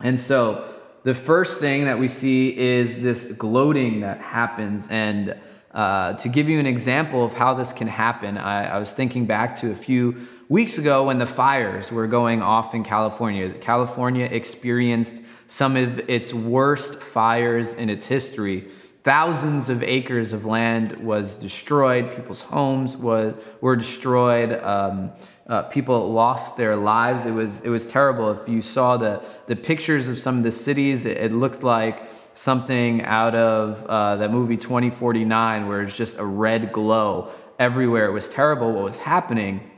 and 0.00 0.18
so 0.18 0.68
the 1.04 1.14
first 1.14 1.60
thing 1.60 1.84
that 1.84 2.00
we 2.00 2.08
see 2.08 2.58
is 2.58 3.00
this 3.02 3.30
gloating 3.32 4.00
that 4.00 4.18
happens. 4.18 4.88
And 4.90 5.38
uh, 5.72 6.14
to 6.14 6.28
give 6.28 6.48
you 6.48 6.58
an 6.58 6.66
example 6.66 7.25
of 7.25 7.34
how 7.34 7.54
this 7.54 7.72
can 7.72 7.87
happen, 7.87 8.37
I, 8.37 8.75
I, 8.75 8.78
was 8.80 8.90
thinking 8.90 9.26
back 9.26 9.54
to 9.60 9.70
a 9.70 9.76
few 9.76 10.26
weeks 10.48 10.76
ago 10.76 11.04
when 11.04 11.20
the 11.20 11.26
fires 11.26 11.92
were 11.92 12.08
going 12.08 12.42
off 12.42 12.75
in 12.75 12.82
California. 12.82 13.54
California 13.60 14.25
experienced 14.25 15.22
some 15.46 15.76
of 15.76 16.00
its 16.10 16.34
worst 16.34 16.96
fires 16.96 17.75
in 17.75 17.88
its 17.88 18.06
history. 18.06 18.66
Thousands 19.04 19.68
of 19.68 19.82
acres 19.82 20.32
of 20.32 20.44
land 20.44 20.92
was 21.04 21.34
destroyed. 21.34 22.14
People's 22.14 22.42
homes 22.42 22.96
was, 22.96 23.34
were 23.60 23.76
destroyed. 23.76 24.52
Um, 24.52 25.12
uh, 25.46 25.62
people 25.62 26.12
lost 26.12 26.56
their 26.56 26.76
lives. 26.76 27.24
It 27.24 27.30
was 27.30 27.62
it 27.62 27.70
was 27.70 27.86
terrible. 27.86 28.30
If 28.30 28.46
you 28.48 28.60
saw 28.60 28.96
the 28.98 29.22
the 29.46 29.56
pictures 29.56 30.08
of 30.08 30.18
some 30.18 30.38
of 30.38 30.42
the 30.42 30.52
cities, 30.52 31.06
it, 31.06 31.16
it 31.16 31.32
looked 31.32 31.62
like 31.62 32.02
something 32.34 33.02
out 33.02 33.34
of 33.34 33.84
uh, 33.86 34.16
that 34.16 34.30
movie 34.30 34.56
2049, 34.56 35.66
where 35.66 35.82
it's 35.82 35.96
just 35.96 36.18
a 36.18 36.24
red 36.24 36.72
glow 36.72 37.30
everywhere. 37.58 38.06
It 38.06 38.12
was 38.12 38.28
terrible 38.28 38.72
what 38.72 38.84
was 38.84 38.98
happening. 38.98 39.70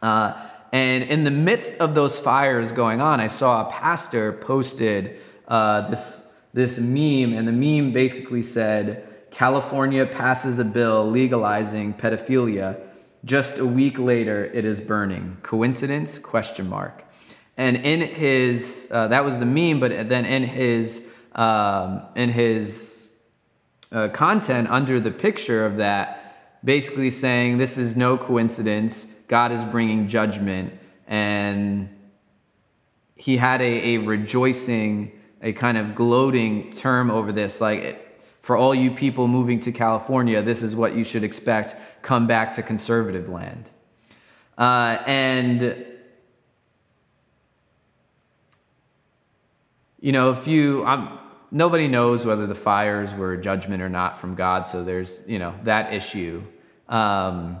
Uh, 0.00 0.32
and 0.72 1.04
in 1.04 1.24
the 1.24 1.30
midst 1.30 1.78
of 1.78 1.94
those 1.94 2.18
fires 2.18 2.72
going 2.72 3.00
on, 3.00 3.20
I 3.20 3.28
saw 3.28 3.66
a 3.66 3.70
pastor 3.70 4.32
posted 4.32 5.20
uh, 5.46 5.88
this 5.88 6.25
this 6.56 6.78
meme, 6.78 7.32
and 7.36 7.46
the 7.46 7.52
meme 7.52 7.92
basically 7.92 8.42
said, 8.42 9.06
"California 9.30 10.04
passes 10.06 10.58
a 10.58 10.64
bill 10.64 11.08
legalizing 11.08 11.94
pedophilia." 11.94 12.80
Just 13.24 13.58
a 13.58 13.66
week 13.66 13.98
later, 13.98 14.44
it 14.46 14.64
is 14.64 14.80
burning. 14.80 15.36
Coincidence? 15.42 16.18
Question 16.18 16.68
mark. 16.68 17.04
And 17.56 17.76
in 17.76 18.00
his, 18.00 18.88
uh, 18.92 19.08
that 19.08 19.24
was 19.24 19.38
the 19.38 19.46
meme, 19.46 19.80
but 19.80 20.08
then 20.08 20.24
in 20.24 20.44
his, 20.44 21.02
um, 21.34 22.02
in 22.14 22.30
his 22.30 23.08
uh, 23.90 24.08
content 24.08 24.68
under 24.70 25.00
the 25.00 25.10
picture 25.10 25.64
of 25.64 25.78
that, 25.78 26.60
basically 26.64 27.10
saying 27.10 27.58
this 27.58 27.78
is 27.78 27.96
no 27.96 28.16
coincidence. 28.16 29.06
God 29.26 29.52
is 29.52 29.64
bringing 29.64 30.06
judgment, 30.06 30.72
and 31.06 31.88
he 33.16 33.38
had 33.38 33.60
a, 33.60 33.96
a 33.96 33.98
rejoicing, 33.98 35.15
a 35.42 35.52
kind 35.52 35.76
of 35.76 35.94
gloating 35.94 36.72
term 36.72 37.10
over 37.10 37.32
this, 37.32 37.60
like 37.60 38.02
for 38.40 38.56
all 38.56 38.74
you 38.74 38.90
people 38.90 39.28
moving 39.28 39.60
to 39.60 39.72
California, 39.72 40.40
this 40.42 40.62
is 40.62 40.76
what 40.76 40.94
you 40.94 41.04
should 41.04 41.24
expect. 41.24 41.74
Come 42.02 42.26
back 42.26 42.52
to 42.54 42.62
conservative 42.62 43.28
land. 43.28 43.70
Uh, 44.56 45.02
and, 45.06 45.84
you 50.00 50.12
know, 50.12 50.30
if 50.30 50.46
you, 50.46 50.84
I'm, 50.84 51.18
nobody 51.50 51.88
knows 51.88 52.24
whether 52.24 52.46
the 52.46 52.54
fires 52.54 53.12
were 53.12 53.36
judgment 53.36 53.82
or 53.82 53.88
not 53.88 54.18
from 54.18 54.34
God, 54.34 54.66
so 54.66 54.84
there's, 54.84 55.20
you 55.26 55.38
know, 55.38 55.54
that 55.64 55.92
issue. 55.92 56.42
Um, 56.88 57.58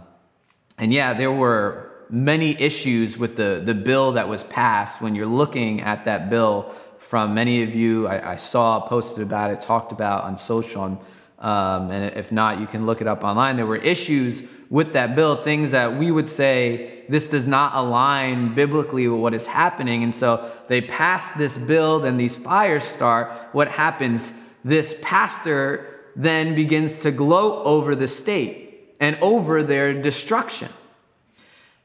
and 0.78 0.92
yeah, 0.92 1.12
there 1.12 1.32
were 1.32 1.90
many 2.08 2.50
issues 2.60 3.18
with 3.18 3.36
the, 3.36 3.60
the 3.64 3.74
bill 3.74 4.12
that 4.12 4.28
was 4.28 4.44
passed. 4.44 5.02
When 5.02 5.14
you're 5.14 5.26
looking 5.26 5.80
at 5.80 6.04
that 6.04 6.30
bill, 6.30 6.72
from 7.08 7.34
many 7.34 7.62
of 7.62 7.72
you. 7.72 8.08
I, 8.08 8.32
I, 8.32 8.36
saw 8.36 8.80
posted 8.80 9.22
about 9.22 9.52
it, 9.52 9.60
talked 9.60 9.92
about 9.92 10.24
on 10.24 10.36
social, 10.36 10.82
on 10.82 10.98
Um, 11.38 11.90
and 11.90 12.16
if 12.16 12.32
not, 12.32 12.60
you 12.60 12.66
can 12.66 12.84
look 12.84 13.00
it 13.00 13.06
up 13.06 13.22
online. 13.22 13.56
There 13.56 13.66
were 13.66 13.76
issues 13.76 14.42
with 14.70 14.94
that 14.94 15.14
bill, 15.14 15.36
things 15.36 15.70
that 15.70 15.96
we 15.96 16.10
would 16.10 16.28
say 16.28 17.04
this 17.08 17.28
does 17.28 17.46
not 17.46 17.74
align 17.76 18.54
biblically 18.54 19.06
with 19.06 19.20
what 19.20 19.34
is 19.34 19.46
happening. 19.46 20.02
And 20.02 20.14
so 20.14 20.50
they 20.66 20.80
pass 20.80 21.32
this 21.32 21.56
bill, 21.56 22.00
then 22.00 22.16
these 22.16 22.36
fires 22.36 22.82
start. 22.82 23.30
What 23.52 23.68
happens? 23.68 24.32
This 24.64 24.98
pastor 25.02 25.86
then 26.16 26.54
begins 26.54 26.98
to 26.98 27.12
gloat 27.12 27.64
over 27.66 27.94
the 27.94 28.08
state 28.08 28.96
and 28.98 29.16
over 29.20 29.62
their 29.62 29.92
destruction. 30.02 30.70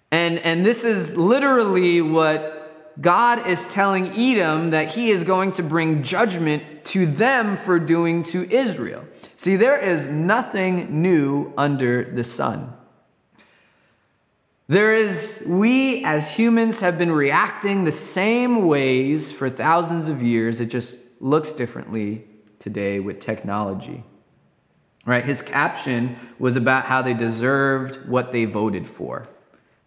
And, 0.09 0.39
and 0.39 0.65
this 0.65 0.83
is 0.83 1.15
literally 1.15 2.01
what 2.01 2.60
God 2.99 3.47
is 3.47 3.71
telling 3.71 4.07
Edom 4.09 4.71
that 4.71 4.89
he 4.89 5.09
is 5.09 5.23
going 5.23 5.51
to 5.53 5.63
bring 5.63 6.03
judgment 6.03 6.85
to 6.85 7.05
them 7.05 7.55
for 7.57 7.79
doing 7.79 8.23
to 8.23 8.49
Israel. 8.51 9.05
See, 9.35 9.55
there 9.55 9.79
is 9.79 10.09
nothing 10.09 11.01
new 11.01 11.53
under 11.57 12.03
the 12.03 12.23
sun. 12.23 12.73
There 14.67 14.95
is, 14.95 15.43
we 15.47 16.03
as 16.05 16.35
humans 16.35 16.79
have 16.79 16.97
been 16.97 17.11
reacting 17.11 17.83
the 17.83 17.91
same 17.91 18.67
ways 18.67 19.31
for 19.31 19.49
thousands 19.49 20.07
of 20.07 20.23
years. 20.23 20.61
It 20.61 20.67
just 20.67 20.97
looks 21.19 21.51
differently 21.53 22.25
today 22.57 22.99
with 22.99 23.19
technology. 23.19 24.03
Right? 25.05 25.25
His 25.25 25.41
caption 25.41 26.15
was 26.39 26.55
about 26.55 26.85
how 26.85 27.01
they 27.01 27.13
deserved 27.13 28.07
what 28.07 28.31
they 28.31 28.45
voted 28.45 28.87
for. 28.87 29.27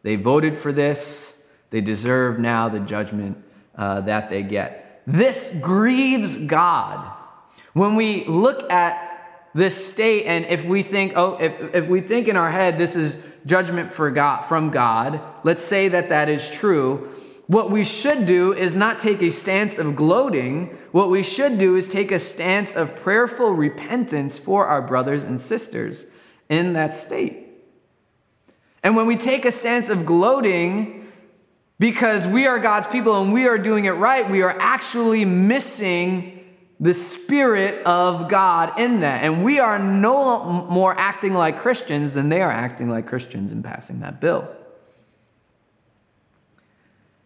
They 0.03 0.17
voted 0.17 0.57
for 0.57 0.71
this, 0.71 1.34
they 1.75 1.81
deserve 1.81 2.38
now 2.38 2.69
the 2.69 2.78
judgment 2.78 3.37
uh, 3.75 4.00
that 4.02 4.31
they 4.31 4.45
get. 4.45 5.02
This 5.09 5.59
grieves 5.61 6.37
God. 6.37 7.12
When 7.73 7.97
we 7.97 8.25
look 8.26 8.71
at 8.71 9.49
this 9.54 9.93
state, 9.93 10.26
and 10.26 10.47
if 10.47 10.64
we 10.64 10.85
think, 10.85 11.14
oh, 11.16 11.37
if, 11.40 11.75
if 11.75 11.88
we 11.88 12.00
think 12.00 12.28
in 12.28 12.37
our 12.37 12.52
head 12.52 12.78
this 12.78 12.95
is 12.95 13.21
judgment 13.45 13.93
for 13.93 14.09
God, 14.12 14.43
from 14.43 14.71
God, 14.71 15.21
let's 15.43 15.64
say 15.64 15.88
that 15.88 16.11
that 16.11 16.28
is 16.28 16.49
true. 16.49 17.09
What 17.49 17.73
we 17.73 17.83
should 17.83 18.25
do 18.25 18.52
is 18.52 18.76
not 18.76 19.00
take 19.00 19.21
a 19.21 19.33
stance 19.33 19.76
of 19.76 19.97
gloating. 19.97 20.78
What 20.93 21.11
we 21.11 21.25
should 21.25 21.59
do 21.59 21.75
is 21.75 21.88
take 21.88 22.12
a 22.12 22.21
stance 22.21 22.76
of 22.76 22.95
prayerful 22.95 23.50
repentance 23.50 24.38
for 24.38 24.69
our 24.69 24.81
brothers 24.81 25.25
and 25.25 25.40
sisters 25.40 26.07
in 26.49 26.75
that 26.75 26.95
state. 26.95 27.49
And 28.85 28.95
when 28.95 29.07
we 29.07 29.16
take 29.16 29.45
a 29.45 29.50
stance 29.50 29.88
of 29.88 30.07
gloating 30.07 31.04
because 31.78 32.26
we 32.26 32.47
are 32.47 32.59
God's 32.59 32.87
people 32.87 33.21
and 33.21 33.33
we 33.33 33.47
are 33.49 33.59
doing 33.59 33.85
it 33.87 33.93
right, 33.93 34.28
we 34.28 34.43
are 34.43 34.57
actually 34.59 35.25
missing 35.25 36.40
the 36.81 36.95
Spirit 36.95 37.85
of 37.87 38.28
God 38.28 38.78
in 38.78 39.00
that. 39.00 39.23
And 39.23 39.45
we 39.45 39.59
are 39.59 39.78
no 39.78 40.66
more 40.71 40.95
acting 40.99 41.35
like 41.35 41.59
Christians 41.59 42.14
than 42.14 42.28
they 42.28 42.43
are 42.43 42.50
acting 42.50 42.88
like 42.88 43.07
Christians 43.07 43.52
in 43.52 43.62
passing 43.62 44.00
that 44.00 44.21
bill. 44.21 44.49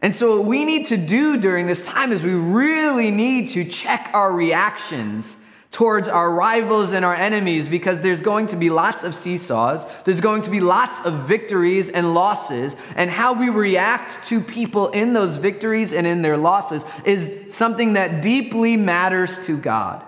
And 0.00 0.14
so, 0.14 0.36
what 0.36 0.46
we 0.46 0.64
need 0.64 0.86
to 0.86 0.96
do 0.96 1.40
during 1.40 1.66
this 1.66 1.84
time 1.84 2.12
is 2.12 2.22
we 2.22 2.30
really 2.30 3.10
need 3.10 3.50
to 3.50 3.64
check 3.64 4.10
our 4.12 4.32
reactions 4.32 5.36
towards 5.70 6.08
our 6.08 6.32
rivals 6.32 6.92
and 6.92 7.04
our 7.04 7.14
enemies 7.14 7.68
because 7.68 8.00
there's 8.00 8.20
going 8.20 8.46
to 8.48 8.56
be 8.56 8.70
lots 8.70 9.04
of 9.04 9.14
seesaws. 9.14 9.84
There's 10.04 10.20
going 10.20 10.42
to 10.42 10.50
be 10.50 10.60
lots 10.60 11.00
of 11.00 11.28
victories 11.28 11.90
and 11.90 12.14
losses. 12.14 12.74
And 12.96 13.10
how 13.10 13.38
we 13.38 13.50
react 13.50 14.26
to 14.28 14.40
people 14.40 14.88
in 14.88 15.12
those 15.12 15.36
victories 15.36 15.92
and 15.92 16.06
in 16.06 16.22
their 16.22 16.36
losses 16.36 16.84
is 17.04 17.54
something 17.54 17.92
that 17.94 18.22
deeply 18.22 18.76
matters 18.76 19.44
to 19.46 19.58
God. 19.58 20.04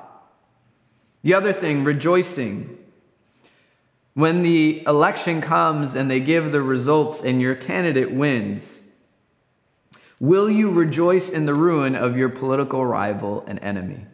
The 1.22 1.34
other 1.34 1.52
thing, 1.52 1.84
rejoicing. 1.84 2.78
When 4.14 4.42
the 4.42 4.82
election 4.86 5.40
comes 5.40 5.94
and 5.94 6.10
they 6.10 6.20
give 6.20 6.52
the 6.52 6.62
results 6.62 7.22
and 7.22 7.40
your 7.40 7.54
candidate 7.54 8.10
wins, 8.10 8.82
will 10.18 10.50
you 10.50 10.70
rejoice 10.70 11.30
in 11.30 11.46
the 11.46 11.54
ruin 11.54 11.94
of 11.94 12.16
your 12.16 12.28
political 12.28 12.84
rival 12.84 13.44
and 13.46 13.58
enemy? 13.60 14.06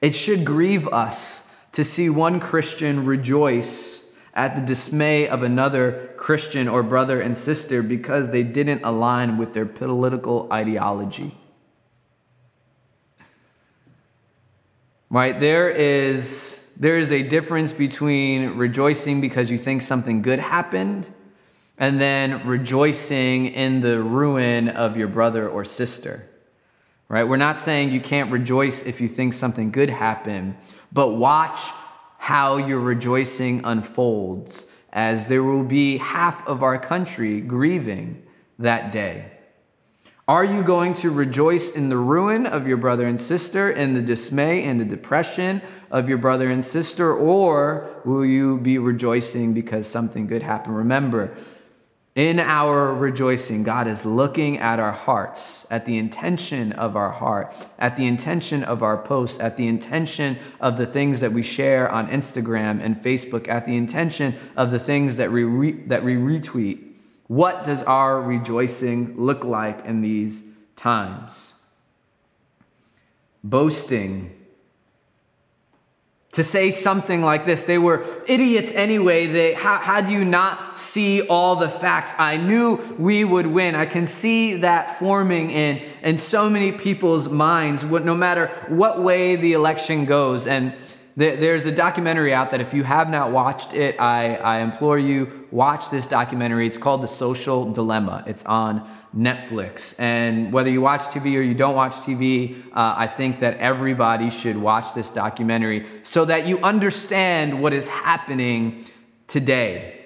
It 0.00 0.14
should 0.14 0.44
grieve 0.44 0.88
us 0.88 1.50
to 1.72 1.84
see 1.84 2.08
one 2.08 2.40
Christian 2.40 3.04
rejoice 3.04 4.14
at 4.32 4.54
the 4.54 4.62
dismay 4.62 5.28
of 5.28 5.42
another 5.42 6.14
Christian 6.16 6.68
or 6.68 6.82
brother 6.82 7.20
and 7.20 7.36
sister 7.36 7.82
because 7.82 8.30
they 8.30 8.42
didn't 8.42 8.82
align 8.82 9.36
with 9.36 9.52
their 9.52 9.66
political 9.66 10.48
ideology. 10.52 11.36
Right? 15.10 15.38
There 15.38 15.68
is 15.68 16.56
there 16.76 16.96
is 16.96 17.12
a 17.12 17.22
difference 17.22 17.74
between 17.74 18.56
rejoicing 18.56 19.20
because 19.20 19.50
you 19.50 19.58
think 19.58 19.82
something 19.82 20.22
good 20.22 20.38
happened 20.38 21.12
and 21.76 22.00
then 22.00 22.46
rejoicing 22.46 23.46
in 23.46 23.80
the 23.80 24.00
ruin 24.00 24.70
of 24.70 24.96
your 24.96 25.08
brother 25.08 25.46
or 25.46 25.62
sister 25.62 26.29
right? 27.10 27.24
We're 27.24 27.36
not 27.36 27.58
saying 27.58 27.90
you 27.90 28.00
can't 28.00 28.30
rejoice 28.30 28.86
if 28.86 29.00
you 29.00 29.08
think 29.08 29.34
something 29.34 29.72
good 29.72 29.90
happened, 29.90 30.54
but 30.92 31.08
watch 31.08 31.58
how 32.18 32.56
your 32.56 32.78
rejoicing 32.78 33.62
unfolds 33.64 34.70
as 34.92 35.26
there 35.26 35.42
will 35.42 35.64
be 35.64 35.98
half 35.98 36.46
of 36.46 36.62
our 36.62 36.78
country 36.78 37.40
grieving 37.40 38.22
that 38.60 38.92
day. 38.92 39.32
Are 40.28 40.44
you 40.44 40.62
going 40.62 40.94
to 40.94 41.10
rejoice 41.10 41.72
in 41.72 41.88
the 41.88 41.96
ruin 41.96 42.46
of 42.46 42.68
your 42.68 42.76
brother 42.76 43.08
and 43.08 43.20
sister, 43.20 43.68
in 43.68 43.94
the 43.94 44.00
dismay 44.00 44.62
and 44.62 44.80
the 44.80 44.84
depression 44.84 45.60
of 45.90 46.08
your 46.08 46.18
brother 46.18 46.48
and 46.48 46.64
sister, 46.64 47.12
or 47.12 47.90
will 48.04 48.24
you 48.24 48.58
be 48.58 48.78
rejoicing 48.78 49.52
because 49.52 49.88
something 49.88 50.28
good 50.28 50.42
happened? 50.42 50.76
Remember, 50.76 51.36
in 52.16 52.40
our 52.40 52.92
rejoicing, 52.92 53.62
God 53.62 53.86
is 53.86 54.04
looking 54.04 54.58
at 54.58 54.80
our 54.80 54.90
hearts, 54.90 55.64
at 55.70 55.86
the 55.86 55.96
intention 55.96 56.72
of 56.72 56.96
our 56.96 57.12
heart, 57.12 57.54
at 57.78 57.96
the 57.96 58.06
intention 58.06 58.64
of 58.64 58.82
our 58.82 58.98
post, 58.98 59.40
at 59.40 59.56
the 59.56 59.68
intention 59.68 60.36
of 60.60 60.76
the 60.76 60.86
things 60.86 61.20
that 61.20 61.32
we 61.32 61.44
share 61.44 61.88
on 61.88 62.08
Instagram 62.08 62.82
and 62.82 62.96
Facebook, 62.96 63.46
at 63.46 63.64
the 63.64 63.76
intention 63.76 64.34
of 64.56 64.72
the 64.72 64.78
things 64.78 65.16
that 65.18 65.30
we, 65.30 65.44
re- 65.44 65.82
that 65.86 66.02
we 66.02 66.16
retweet. 66.16 66.84
What 67.28 67.64
does 67.64 67.84
our 67.84 68.20
rejoicing 68.20 69.16
look 69.16 69.44
like 69.44 69.84
in 69.84 70.00
these 70.00 70.44
times? 70.74 71.54
Boasting 73.44 74.36
to 76.32 76.44
say 76.44 76.70
something 76.70 77.22
like 77.22 77.44
this. 77.44 77.64
They 77.64 77.78
were 77.78 78.06
idiots 78.28 78.70
anyway. 78.72 79.26
They, 79.26 79.52
how, 79.52 79.78
how 79.78 80.00
do 80.00 80.12
you 80.12 80.24
not 80.24 80.78
see 80.78 81.22
all 81.22 81.56
the 81.56 81.68
facts? 81.68 82.12
I 82.18 82.36
knew 82.36 82.76
we 82.98 83.24
would 83.24 83.48
win. 83.48 83.74
I 83.74 83.86
can 83.86 84.06
see 84.06 84.54
that 84.58 84.98
forming 84.98 85.50
in, 85.50 85.82
in 86.02 86.18
so 86.18 86.48
many 86.48 86.70
people's 86.70 87.28
minds, 87.28 87.82
no 87.82 88.14
matter 88.14 88.46
what 88.68 89.02
way 89.02 89.34
the 89.34 89.54
election 89.54 90.04
goes. 90.04 90.46
And 90.46 90.72
there's 91.16 91.66
a 91.66 91.72
documentary 91.72 92.32
out 92.32 92.52
that 92.52 92.60
if 92.60 92.72
you 92.72 92.84
have 92.84 93.10
not 93.10 93.32
watched 93.32 93.74
it, 93.74 94.00
I, 94.00 94.36
I 94.36 94.58
implore 94.60 94.98
you, 94.98 95.48
watch 95.50 95.90
this 95.90 96.06
documentary. 96.06 96.66
It's 96.66 96.78
called 96.78 97.02
The 97.02 97.08
Social 97.08 97.70
Dilemma. 97.72 98.24
It's 98.26 98.44
on 98.44 98.88
Netflix. 99.16 99.98
And 99.98 100.52
whether 100.52 100.70
you 100.70 100.80
watch 100.80 101.02
TV 101.02 101.36
or 101.36 101.42
you 101.42 101.54
don't 101.54 101.74
watch 101.74 101.94
TV, 101.96 102.64
uh, 102.72 102.94
I 102.96 103.06
think 103.06 103.40
that 103.40 103.56
everybody 103.58 104.30
should 104.30 104.56
watch 104.56 104.94
this 104.94 105.10
documentary 105.10 105.84
so 106.02 106.24
that 106.26 106.46
you 106.46 106.58
understand 106.60 107.60
what 107.60 107.72
is 107.72 107.88
happening 107.88 108.84
today. 109.26 109.96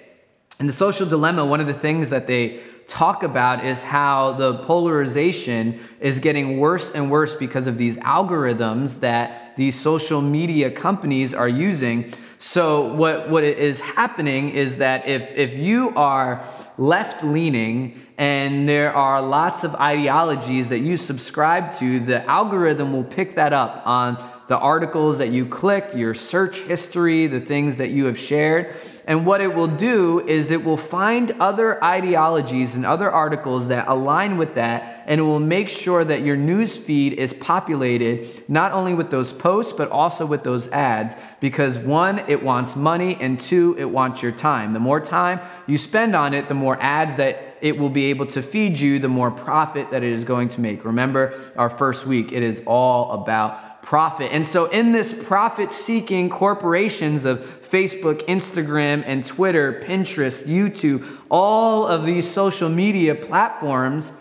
In 0.58 0.66
The 0.66 0.72
Social 0.72 1.06
Dilemma, 1.06 1.44
one 1.44 1.60
of 1.60 1.66
the 1.66 1.74
things 1.74 2.10
that 2.10 2.26
they 2.26 2.60
talk 2.86 3.22
about 3.22 3.64
is 3.64 3.82
how 3.82 4.32
the 4.32 4.58
polarization 4.58 5.80
is 6.00 6.18
getting 6.18 6.58
worse 6.58 6.90
and 6.92 7.10
worse 7.10 7.34
because 7.34 7.66
of 7.66 7.78
these 7.78 7.96
algorithms 7.98 9.00
that 9.00 9.56
these 9.56 9.78
social 9.78 10.20
media 10.20 10.70
companies 10.70 11.34
are 11.34 11.48
using. 11.48 12.12
So 12.38 12.92
what, 12.92 13.30
what 13.30 13.42
is 13.42 13.80
happening 13.80 14.50
is 14.50 14.76
that 14.76 15.08
if, 15.08 15.34
if 15.34 15.56
you 15.56 15.94
are 15.96 16.44
left 16.76 17.24
leaning 17.24 18.03
and 18.16 18.68
there 18.68 18.94
are 18.94 19.20
lots 19.20 19.64
of 19.64 19.74
ideologies 19.74 20.68
that 20.68 20.80
you 20.80 20.96
subscribe 20.96 21.72
to, 21.78 21.98
the 21.98 22.24
algorithm 22.26 22.92
will 22.92 23.04
pick 23.04 23.34
that 23.34 23.52
up 23.52 23.82
on 23.84 24.22
the 24.46 24.58
articles 24.58 25.18
that 25.18 25.30
you 25.30 25.46
click, 25.46 25.90
your 25.94 26.14
search 26.14 26.60
history, 26.60 27.26
the 27.26 27.40
things 27.40 27.78
that 27.78 27.90
you 27.90 28.04
have 28.04 28.18
shared. 28.18 28.74
And 29.06 29.26
what 29.26 29.40
it 29.40 29.54
will 29.54 29.68
do 29.68 30.26
is 30.26 30.50
it 30.50 30.64
will 30.64 30.76
find 30.76 31.32
other 31.32 31.82
ideologies 31.82 32.74
and 32.74 32.86
other 32.86 33.10
articles 33.10 33.68
that 33.68 33.88
align 33.88 34.38
with 34.38 34.54
that, 34.54 35.04
and 35.06 35.20
it 35.20 35.24
will 35.24 35.40
make 35.40 35.68
sure 35.68 36.04
that 36.04 36.22
your 36.22 36.36
news 36.36 36.76
feed 36.76 37.14
is 37.14 37.32
populated 37.32 38.48
not 38.48 38.72
only 38.72 38.94
with 38.94 39.10
those 39.10 39.32
posts, 39.32 39.72
but 39.72 39.90
also 39.90 40.24
with 40.24 40.42
those 40.42 40.68
ads. 40.68 41.16
Because 41.40 41.78
one, 41.78 42.20
it 42.28 42.42
wants 42.42 42.76
money, 42.76 43.18
and 43.20 43.38
two, 43.38 43.76
it 43.78 43.90
wants 43.90 44.22
your 44.22 44.32
time. 44.32 44.72
The 44.72 44.80
more 44.80 45.00
time 45.00 45.40
you 45.66 45.76
spend 45.76 46.16
on 46.16 46.32
it, 46.32 46.48
the 46.48 46.54
more 46.54 46.78
ads 46.80 47.16
that 47.16 47.53
it 47.64 47.78
will 47.78 47.88
be 47.88 48.04
able 48.10 48.26
to 48.26 48.42
feed 48.42 48.78
you, 48.78 48.98
the 48.98 49.08
more 49.08 49.30
profit 49.30 49.90
that 49.90 50.02
it 50.02 50.12
is 50.12 50.22
going 50.22 50.50
to 50.50 50.60
make. 50.60 50.84
Remember 50.84 51.32
our 51.56 51.70
first 51.70 52.06
week, 52.06 52.30
it 52.30 52.42
is 52.42 52.60
all 52.66 53.12
about 53.12 53.82
profit. 53.82 54.30
And 54.32 54.46
so, 54.46 54.66
in 54.66 54.92
this 54.92 55.24
profit 55.26 55.72
seeking 55.72 56.28
corporations 56.28 57.24
of 57.24 57.40
Facebook, 57.40 58.22
Instagram, 58.26 59.02
and 59.06 59.24
Twitter, 59.24 59.80
Pinterest, 59.82 60.46
YouTube, 60.46 61.08
all 61.30 61.86
of 61.86 62.04
these 62.04 62.30
social 62.30 62.68
media 62.68 63.14
platforms, 63.14 64.12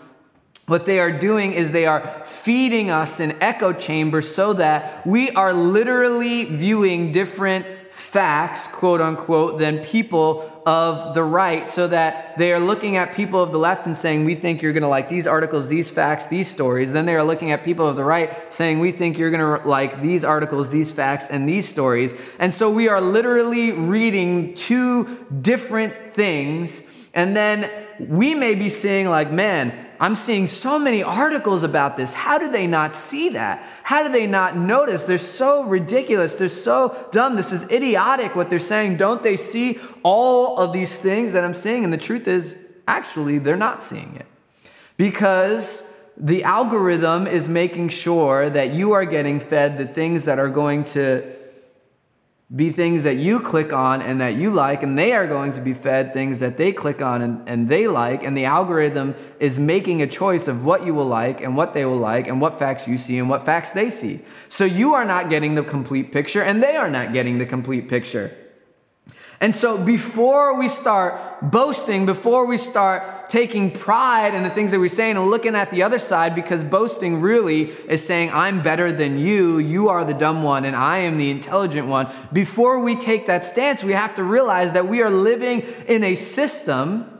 what 0.64 0.86
they 0.86 0.98
are 0.98 1.12
doing 1.12 1.52
is 1.52 1.70
they 1.70 1.86
are 1.86 2.00
feeding 2.24 2.88
us 2.88 3.20
an 3.20 3.32
echo 3.42 3.74
chamber 3.74 4.22
so 4.22 4.54
that 4.54 5.06
we 5.06 5.28
are 5.32 5.52
literally 5.52 6.44
viewing 6.44 7.12
different 7.12 7.66
facts, 7.94 8.66
quote 8.66 9.00
unquote, 9.00 9.60
than 9.60 9.78
people 9.78 10.50
of 10.66 11.14
the 11.14 11.22
right, 11.22 11.68
so 11.68 11.86
that 11.86 12.36
they 12.36 12.52
are 12.52 12.58
looking 12.58 12.96
at 12.96 13.14
people 13.14 13.40
of 13.40 13.52
the 13.52 13.58
left 13.58 13.86
and 13.86 13.96
saying, 13.96 14.24
We 14.24 14.34
think 14.34 14.62
you're 14.62 14.72
going 14.72 14.82
to 14.82 14.88
like 14.88 15.08
these 15.08 15.28
articles, 15.28 15.68
these 15.68 15.92
facts, 15.92 16.26
these 16.26 16.50
stories. 16.50 16.92
Then 16.92 17.06
they 17.06 17.14
are 17.14 17.22
looking 17.22 17.52
at 17.52 17.62
people 17.62 17.86
of 17.86 17.94
the 17.94 18.02
right 18.02 18.52
saying, 18.52 18.80
We 18.80 18.90
think 18.90 19.16
you're 19.16 19.30
going 19.30 19.60
to 19.60 19.68
like 19.68 20.02
these 20.02 20.24
articles, 20.24 20.70
these 20.70 20.90
facts, 20.90 21.28
and 21.30 21.48
these 21.48 21.68
stories. 21.68 22.12
And 22.40 22.52
so 22.52 22.68
we 22.68 22.88
are 22.88 23.00
literally 23.00 23.70
reading 23.70 24.54
two 24.54 25.24
different 25.40 25.94
things. 26.12 26.90
And 27.14 27.36
then 27.36 27.70
we 27.98 28.34
may 28.34 28.54
be 28.54 28.68
seeing, 28.68 29.08
like, 29.08 29.30
man, 29.30 29.86
I'm 30.00 30.16
seeing 30.16 30.48
so 30.48 30.78
many 30.78 31.02
articles 31.02 31.62
about 31.62 31.96
this. 31.96 32.12
How 32.12 32.38
do 32.38 32.50
they 32.50 32.66
not 32.66 32.96
see 32.96 33.30
that? 33.30 33.64
How 33.84 34.02
do 34.02 34.12
they 34.12 34.26
not 34.26 34.56
notice? 34.56 35.04
They're 35.04 35.18
so 35.18 35.62
ridiculous. 35.62 36.34
They're 36.34 36.48
so 36.48 37.08
dumb. 37.12 37.36
This 37.36 37.52
is 37.52 37.70
idiotic 37.70 38.34
what 38.34 38.50
they're 38.50 38.58
saying. 38.58 38.96
Don't 38.96 39.22
they 39.22 39.36
see 39.36 39.78
all 40.02 40.58
of 40.58 40.72
these 40.72 40.98
things 40.98 41.32
that 41.32 41.44
I'm 41.44 41.54
seeing? 41.54 41.84
And 41.84 41.92
the 41.92 41.98
truth 41.98 42.26
is, 42.26 42.56
actually, 42.88 43.38
they're 43.38 43.56
not 43.56 43.82
seeing 43.82 44.16
it. 44.16 44.26
Because 44.96 45.90
the 46.16 46.42
algorithm 46.42 47.26
is 47.26 47.48
making 47.48 47.88
sure 47.88 48.50
that 48.50 48.72
you 48.72 48.92
are 48.92 49.04
getting 49.04 49.38
fed 49.40 49.78
the 49.78 49.86
things 49.86 50.24
that 50.24 50.38
are 50.38 50.48
going 50.48 50.84
to 50.84 51.22
be 52.54 52.70
things 52.70 53.02
that 53.02 53.16
you 53.16 53.40
click 53.40 53.72
on 53.72 54.00
and 54.00 54.20
that 54.20 54.36
you 54.36 54.50
like, 54.50 54.82
and 54.82 54.98
they 54.98 55.12
are 55.12 55.26
going 55.26 55.52
to 55.52 55.60
be 55.60 55.74
fed 55.74 56.12
things 56.12 56.38
that 56.40 56.56
they 56.56 56.72
click 56.72 57.02
on 57.02 57.22
and, 57.22 57.48
and 57.48 57.68
they 57.68 57.88
like. 57.88 58.22
And 58.22 58.36
the 58.36 58.44
algorithm 58.44 59.16
is 59.40 59.58
making 59.58 60.02
a 60.02 60.06
choice 60.06 60.46
of 60.46 60.64
what 60.64 60.86
you 60.86 60.94
will 60.94 61.06
like 61.06 61.40
and 61.40 61.56
what 61.56 61.74
they 61.74 61.84
will 61.84 61.96
like 61.96 62.28
and 62.28 62.40
what 62.40 62.58
facts 62.58 62.86
you 62.86 62.96
see 62.96 63.18
and 63.18 63.28
what 63.28 63.44
facts 63.44 63.70
they 63.70 63.90
see. 63.90 64.20
So 64.48 64.64
you 64.64 64.94
are 64.94 65.04
not 65.04 65.30
getting 65.30 65.56
the 65.56 65.64
complete 65.64 66.12
picture, 66.12 66.42
and 66.42 66.62
they 66.62 66.76
are 66.76 66.90
not 66.90 67.12
getting 67.12 67.38
the 67.38 67.46
complete 67.46 67.88
picture. 67.88 68.36
And 69.44 69.54
so 69.54 69.76
before 69.76 70.58
we 70.58 70.70
start 70.70 71.20
boasting, 71.42 72.06
before 72.06 72.46
we 72.46 72.56
start 72.56 73.28
taking 73.28 73.70
pride 73.70 74.32
in 74.32 74.42
the 74.42 74.48
things 74.48 74.70
that 74.70 74.80
we're 74.80 74.88
saying 74.88 75.18
and 75.18 75.30
looking 75.30 75.54
at 75.54 75.70
the 75.70 75.82
other 75.82 75.98
side, 75.98 76.34
because 76.34 76.64
boasting 76.64 77.20
really 77.20 77.64
is 77.86 78.02
saying, 78.02 78.30
I'm 78.32 78.62
better 78.62 78.90
than 78.90 79.18
you, 79.18 79.58
you 79.58 79.90
are 79.90 80.02
the 80.02 80.14
dumb 80.14 80.44
one, 80.44 80.64
and 80.64 80.74
I 80.74 80.96
am 81.00 81.18
the 81.18 81.28
intelligent 81.30 81.88
one. 81.88 82.10
Before 82.32 82.80
we 82.80 82.96
take 82.96 83.26
that 83.26 83.44
stance, 83.44 83.84
we 83.84 83.92
have 83.92 84.14
to 84.14 84.22
realize 84.22 84.72
that 84.72 84.88
we 84.88 85.02
are 85.02 85.10
living 85.10 85.60
in 85.88 86.04
a 86.04 86.14
system 86.14 87.13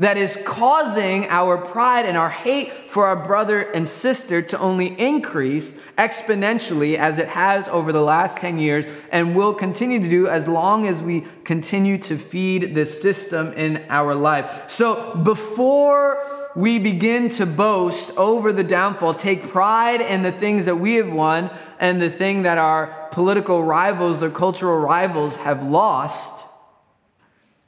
that 0.00 0.16
is 0.16 0.40
causing 0.46 1.26
our 1.28 1.58
pride 1.58 2.06
and 2.06 2.16
our 2.16 2.30
hate 2.30 2.72
for 2.90 3.06
our 3.06 3.26
brother 3.26 3.60
and 3.60 3.86
sister 3.86 4.40
to 4.40 4.58
only 4.58 4.98
increase 4.98 5.72
exponentially 5.98 6.96
as 6.96 7.18
it 7.18 7.28
has 7.28 7.68
over 7.68 7.92
the 7.92 8.00
last 8.00 8.38
10 8.38 8.58
years 8.58 8.86
and 9.12 9.36
will 9.36 9.52
continue 9.52 10.00
to 10.00 10.08
do 10.08 10.26
as 10.26 10.48
long 10.48 10.86
as 10.86 11.02
we 11.02 11.22
continue 11.44 11.98
to 11.98 12.16
feed 12.16 12.74
this 12.74 13.00
system 13.02 13.52
in 13.52 13.84
our 13.90 14.14
life. 14.14 14.70
So 14.70 15.16
before 15.16 16.48
we 16.56 16.78
begin 16.78 17.28
to 17.28 17.44
boast 17.44 18.16
over 18.16 18.54
the 18.54 18.64
downfall, 18.64 19.14
take 19.14 19.48
pride 19.48 20.00
in 20.00 20.22
the 20.22 20.32
things 20.32 20.64
that 20.64 20.76
we 20.76 20.94
have 20.94 21.12
won 21.12 21.50
and 21.78 22.00
the 22.00 22.10
thing 22.10 22.44
that 22.44 22.56
our 22.56 23.08
political 23.12 23.62
rivals 23.62 24.22
or 24.22 24.30
cultural 24.30 24.78
rivals 24.78 25.36
have 25.36 25.62
lost, 25.62 26.42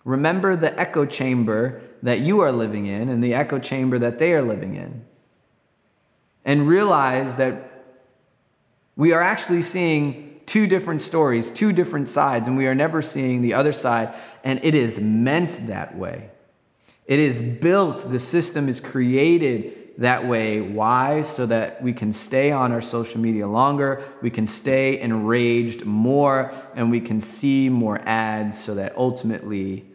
remember 0.03 0.57
the 0.57 0.81
echo 0.81 1.05
chamber 1.05 1.83
that 2.03 2.21
you 2.21 2.41
are 2.41 2.53
living 2.53 2.87
in 2.87 3.09
and 3.09 3.23
the 3.23 3.35
echo 3.35 3.59
chamber 3.59 3.99
that 3.99 4.19
they 4.19 4.35
are 4.35 4.43
living 4.43 4.75
in. 4.75 5.05
And 6.45 6.67
realize 6.67 7.37
that 7.37 7.85
we 8.97 9.13
are 9.13 9.23
actually 9.23 9.63
seeing 9.63 10.41
two 10.47 10.67
different 10.67 11.01
stories, 11.01 11.51
two 11.51 11.73
different 11.73 12.09
sides, 12.09 12.49
and 12.49 12.57
we 12.57 12.67
are 12.67 12.75
never 12.75 13.01
seeing 13.01 13.41
the 13.41 13.55
other 13.55 13.73
side. 13.73 14.15
And 14.43 14.61
it 14.65 14.75
is 14.75 15.01
meant 15.01 15.69
that 15.69 15.97
way. 15.97 16.31
It 17.07 17.19
is 17.19 17.41
built, 17.41 18.11
the 18.11 18.19
system 18.19 18.69
is 18.69 18.81
created 18.81 19.79
that 19.99 20.27
way. 20.27 20.61
Why? 20.61 21.23
So 21.23 21.47
that 21.47 21.83
we 21.83 21.93
can 21.93 22.13
stay 22.13 22.51
on 22.51 22.73
our 22.73 22.81
social 22.81 23.21
media 23.21 23.47
longer, 23.47 24.03
we 24.21 24.31
can 24.31 24.47
stay 24.47 25.01
enraged 25.01 25.85
more, 25.85 26.53
and 26.75 26.91
we 26.91 27.01
can 27.01 27.21
see 27.21 27.69
more 27.69 28.01
ads 28.05 28.63
so 28.63 28.75
that 28.75 28.97
ultimately 28.97 29.92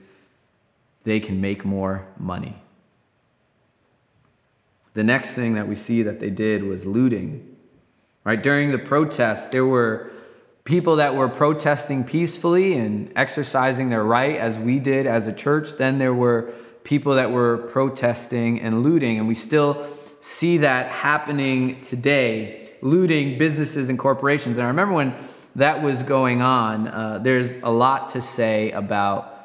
they 1.07 1.21
can 1.21 1.39
make 1.39 1.63
more 1.63 2.05
money. 2.19 2.53
The 4.93 5.05
next 5.05 5.29
thing 5.29 5.53
that 5.53 5.65
we 5.65 5.73
see 5.73 6.03
that 6.03 6.19
they 6.19 6.29
did 6.29 6.63
was 6.63 6.85
looting. 6.85 7.55
Right? 8.25 8.43
During 8.43 8.73
the 8.73 8.77
protests, 8.77 9.47
there 9.47 9.65
were 9.65 10.11
people 10.65 10.97
that 10.97 11.15
were 11.15 11.29
protesting 11.29 12.03
peacefully 12.03 12.73
and 12.73 13.09
exercising 13.15 13.89
their 13.89 14.03
right 14.03 14.35
as 14.35 14.59
we 14.59 14.79
did 14.79 15.07
as 15.07 15.27
a 15.27 15.33
church. 15.33 15.77
Then 15.77 15.97
there 15.97 16.13
were 16.13 16.53
people 16.83 17.15
that 17.15 17.31
were 17.31 17.57
protesting 17.57 18.59
and 18.59 18.83
looting, 18.83 19.17
and 19.17 19.29
we 19.29 19.35
still 19.35 19.87
see 20.19 20.57
that 20.57 20.91
happening 20.91 21.79
today 21.79 22.73
looting 22.81 23.37
businesses 23.37 23.87
and 23.87 23.97
corporations. 23.97 24.57
And 24.57 24.65
I 24.65 24.67
remember 24.67 24.93
when 24.93 25.15
that 25.55 25.81
was 25.81 26.03
going 26.03 26.41
on, 26.41 26.89
uh, 26.89 27.19
there's 27.19 27.55
a 27.63 27.69
lot 27.69 28.09
to 28.09 28.21
say 28.21 28.71
about 28.71 29.36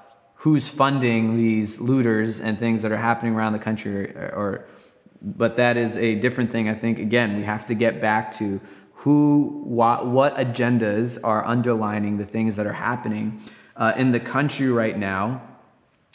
who's 0.42 0.66
funding 0.66 1.37
these 1.37 1.81
looters 1.81 2.40
and 2.40 2.59
things 2.59 2.83
that 2.83 2.90
are 2.90 2.96
happening 2.96 3.33
around 3.35 3.52
the 3.52 3.59
country 3.59 4.11
or, 4.16 4.33
or 4.35 4.64
but 5.22 5.57
that 5.57 5.76
is 5.76 5.96
a 5.96 6.16
different 6.16 6.50
thing 6.50 6.68
i 6.68 6.74
think. 6.74 6.98
Again 6.98 7.37
we 7.37 7.44
have 7.44 7.64
to 7.66 7.74
get 7.74 8.00
back 8.00 8.37
to 8.38 8.61
who 9.02 9.62
what, 9.64 10.07
what 10.07 10.37
agendas 10.37 11.18
are 11.24 11.44
underlining 11.44 12.18
the 12.18 12.24
things 12.24 12.55
that 12.57 12.66
are 12.66 12.72
happening 12.72 13.40
uh, 13.76 13.92
in 13.96 14.12
the 14.12 14.20
country 14.20 14.68
right 14.68 14.96
now. 14.96 15.42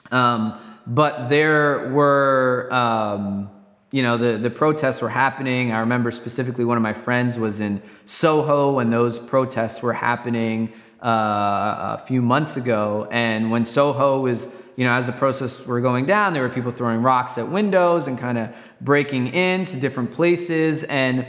Um, 0.10 0.58
but 0.86 1.28
there 1.28 1.90
were 1.90 2.70
um, 2.72 3.50
you 3.92 4.04
know 4.04 4.18
the, 4.18 4.38
the 4.38 4.50
protests 4.50 5.02
were 5.02 5.10
happening. 5.10 5.74
I 5.74 5.80
remember 5.80 6.12
specifically 6.12 6.64
one 6.64 6.78
of 6.78 6.84
my 6.84 6.94
friends 6.94 7.38
was 7.38 7.60
in 7.60 7.82
soho 8.06 8.74
when 8.74 8.90
those 8.90 9.20
protests 9.20 9.82
were 9.82 9.94
happening 9.94 10.72
uh, 11.02 11.98
a 12.00 12.04
few 12.08 12.22
months 12.22 12.58
ago. 12.58 13.08
And 13.12 13.52
when 13.52 13.66
Soho 13.66 14.22
was, 14.22 14.48
you 14.76 14.86
know, 14.86 14.94
as 14.94 15.06
the 15.06 15.12
protests 15.12 15.66
were 15.66 15.82
going 15.82 16.06
down, 16.06 16.34
there 16.34 16.44
were 16.44 16.50
people 16.50 16.72
throwing 16.72 17.02
rocks 17.02 17.38
at 17.38 17.48
windows 17.48 18.08
and 18.08 18.18
kind 18.18 18.38
of 18.38 18.56
breaking 18.82 19.34
into 19.34 19.78
different 19.78 20.12
places. 20.12 20.84
And 20.84 21.26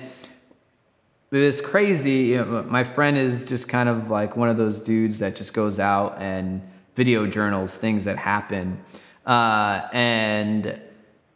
it 1.31 1.37
was 1.37 1.61
crazy. 1.61 2.29
You 2.31 2.45
know, 2.45 2.63
my 2.63 2.85
friend 2.85 3.19
is 3.19 3.45
just 3.45 3.69
kind 3.69 3.89
of 3.89 4.11
like 4.11 4.37
one 4.37 4.49
of 4.49 4.57
those 4.57 4.81
dudes 4.81 5.19
that 5.19 5.37
just 5.37 5.53
goes 5.53 5.79
out 5.79 6.17
and 6.21 6.63
video 6.95 7.27
journals 7.27 7.77
things 7.77 8.05
that 8.05 8.17
happen. 8.17 8.83
Uh, 9.27 9.87
and 9.93 10.81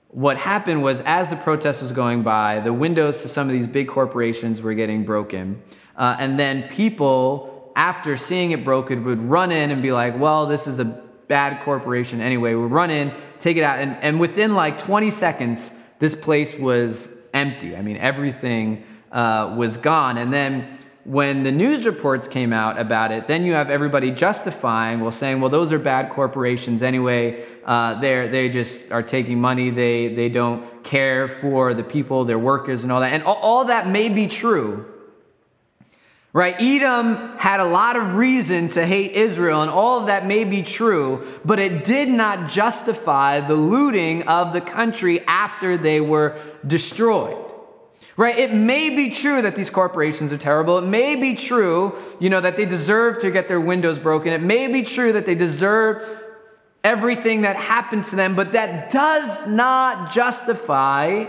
what 0.09 0.37
happened 0.37 0.83
was, 0.83 1.03
as 1.03 1.29
the 1.29 1.37
protest 1.37 1.83
was 1.83 1.93
going 1.93 2.23
by, 2.23 2.61
the 2.61 2.73
windows 2.73 3.23
to 3.23 3.29
some 3.29 3.49
of 3.49 3.53
these 3.53 3.67
big 3.67 3.89
corporations 3.89 4.61
were 4.61 4.75
getting 4.75 5.05
broken. 5.05 5.63
Uh, 5.97 6.17
and 6.19 6.39
then 6.39 6.63
people 6.69 7.52
after 7.77 8.17
seeing 8.17 8.51
it 8.51 8.65
broken, 8.65 9.05
would 9.05 9.21
run 9.21 9.53
in 9.53 9.71
and 9.71 9.83
be 9.83 9.93
like, 9.93 10.19
well, 10.19 10.47
this 10.47 10.67
is 10.67 10.79
a 10.79 10.85
bad 10.85 11.63
corporation 11.63 12.21
anyway. 12.21 12.55
Would 12.55 12.71
run 12.71 12.91
in, 12.91 13.13
take 13.41 13.57
it 13.57 13.63
out, 13.63 13.79
and, 13.79 13.97
and 14.03 14.21
within 14.21 14.55
like 14.55 14.79
20 14.79 15.11
seconds, 15.11 15.73
this 15.99 16.15
place 16.15 16.59
was 16.59 17.17
empty. 17.33 17.77
I 17.77 17.83
mean, 17.83 17.97
everything 17.97 18.85
uh, 19.11 19.55
was 19.57 19.77
gone. 19.77 20.19
And 20.19 20.33
then 20.33 20.79
when 21.05 21.43
the 21.43 21.51
news 21.51 21.85
reports 21.85 22.29
came 22.29 22.53
out 22.53 22.79
about 22.79 23.11
it, 23.11 23.27
then 23.27 23.45
you 23.45 23.55
have 23.55 23.71
everybody 23.71 24.11
justifying, 24.11 25.01
well, 25.01 25.11
saying, 25.11 25.41
well, 25.41 25.51
those 25.51 25.73
are 25.73 25.79
bad 25.79 26.11
corporations 26.11 26.83
anyway. 26.83 27.45
Uh, 27.65 28.01
they 28.01 28.29
they 28.29 28.49
just 28.49 28.93
are 28.93 29.03
taking 29.03 29.41
money. 29.41 29.71
They 29.71 30.15
they 30.15 30.29
don't 30.29 30.85
care 30.85 31.27
for 31.27 31.75
the 31.75 31.83
people, 31.83 32.25
their 32.25 32.39
workers, 32.39 32.85
and 32.85 32.93
all 32.93 33.01
that. 33.01 33.13
And 33.13 33.23
all, 33.25 33.37
all 33.37 33.65
that 33.65 33.89
may 33.89 34.09
be 34.09 34.29
true. 34.29 34.92
Right? 36.35 36.57
Edom 36.59 37.37
had 37.37 37.61
a 37.61 37.65
lot 37.65 37.97
of 37.97 38.15
reason 38.15 38.71
to 38.71 38.87
hate 38.87 39.13
Israel, 39.13 39.61
and 39.61 39.71
all 39.71 40.01
of 40.01 40.07
that 40.07 40.27
may 40.27 40.45
be 40.45 40.63
true, 40.63 41.27
but 41.45 41.59
it 41.59 41.85
did 41.85 42.09
not 42.09 42.49
justify 42.49 43.41
the 43.41 43.55
looting 43.55 44.23
of 44.23 44.55
the 44.55 44.63
country 44.63 45.21
after 45.27 45.77
they 45.77 46.01
were 46.01 46.39
destroyed. 46.67 47.37
Right? 48.17 48.39
It 48.39 48.55
may 48.55 48.97
be 48.97 49.11
true 49.11 49.43
that 49.43 49.57
these 49.57 49.69
corporations 49.69 50.33
are 50.33 50.39
terrible. 50.39 50.79
It 50.79 50.87
may 50.87 51.17
be 51.17 51.35
true, 51.35 51.99
you 52.19 52.31
know, 52.31 52.41
that 52.41 52.57
they 52.57 52.65
deserve 52.65 53.19
to 53.21 53.31
get 53.31 53.49
their 53.49 53.61
windows 53.61 53.99
broken. 53.99 54.33
It 54.33 54.43
may 54.43 54.73
be 54.73 54.83
true 54.83 55.13
that 55.13 55.27
they 55.27 55.35
deserve 55.35 56.03
everything 56.83 57.43
that 57.43 57.57
happened 57.57 58.05
to 58.05 58.17
them, 58.17 58.35
but 58.35 58.53
that 58.53 58.91
does 58.91 59.47
not 59.47 60.13
justify 60.13 61.27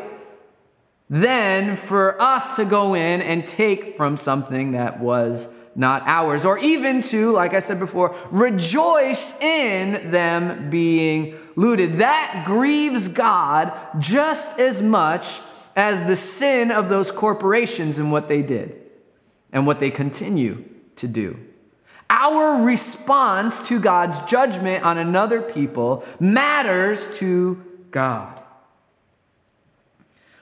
then 1.10 1.76
for 1.76 2.22
us 2.22 2.56
to 2.56 2.66
go 2.66 2.94
in 2.96 3.22
and 3.22 3.48
take 3.48 3.98
from 3.98 4.18
something 4.18 4.72
that 4.72 5.00
was 5.00 5.48
not 5.76 6.04
ours, 6.06 6.46
or 6.46 6.60
even 6.60 7.02
to, 7.02 7.32
like 7.32 7.54
I 7.54 7.60
said 7.60 7.80
before, 7.80 8.16
rejoice 8.30 9.40
in 9.42 10.12
them 10.12 10.70
being 10.70 11.36
looted. 11.56 11.98
That 11.98 12.44
grieves 12.46 13.08
God 13.08 13.74
just 14.00 14.60
as 14.60 14.84
much 14.84 15.40
as 15.76 16.06
the 16.08 16.16
sin 16.16 16.70
of 16.70 16.90
those 16.90 17.10
corporations 17.10 17.98
and 17.98 18.12
what 18.12 18.28
they 18.28 18.44
did 18.44 18.80
and 19.52 19.66
what 19.66 19.80
they 19.80 19.90
continue 19.90 20.64
to 20.98 21.08
do. 21.08 21.40
Our 22.08 22.64
response 22.64 23.68
to 23.70 23.80
God's 23.80 24.20
judgment 24.26 24.84
on 24.84 25.00
another 25.00 25.42
people 25.42 26.06
matters 26.20 27.08
to 27.18 27.64
God. 27.90 28.43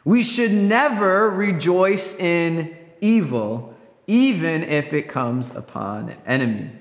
We 0.03 0.23
should 0.23 0.51
never 0.51 1.29
rejoice 1.29 2.15
in 2.17 2.75
evil, 3.01 3.75
even 4.07 4.63
if 4.63 4.93
it 4.93 5.07
comes 5.07 5.55
upon 5.55 6.09
an 6.09 6.17
enemy. 6.25 6.71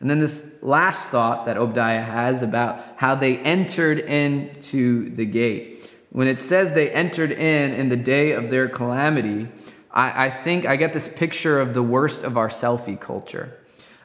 And 0.00 0.10
then 0.10 0.18
this 0.18 0.62
last 0.62 1.08
thought 1.10 1.46
that 1.46 1.58
Obadiah 1.58 2.02
has 2.02 2.42
about 2.42 2.82
how 2.96 3.14
they 3.14 3.36
entered 3.38 3.98
into 3.98 5.14
the 5.14 5.26
gate. 5.26 5.90
When 6.10 6.26
it 6.26 6.40
says 6.40 6.72
they 6.72 6.90
entered 6.90 7.30
in 7.30 7.72
in 7.72 7.88
the 7.88 7.96
day 7.96 8.32
of 8.32 8.50
their 8.50 8.68
calamity, 8.68 9.48
I, 9.92 10.26
I 10.26 10.30
think 10.30 10.66
I 10.66 10.76
get 10.76 10.92
this 10.92 11.06
picture 11.06 11.60
of 11.60 11.74
the 11.74 11.82
worst 11.82 12.24
of 12.24 12.36
our 12.36 12.48
selfie 12.48 12.98
culture. 12.98 13.56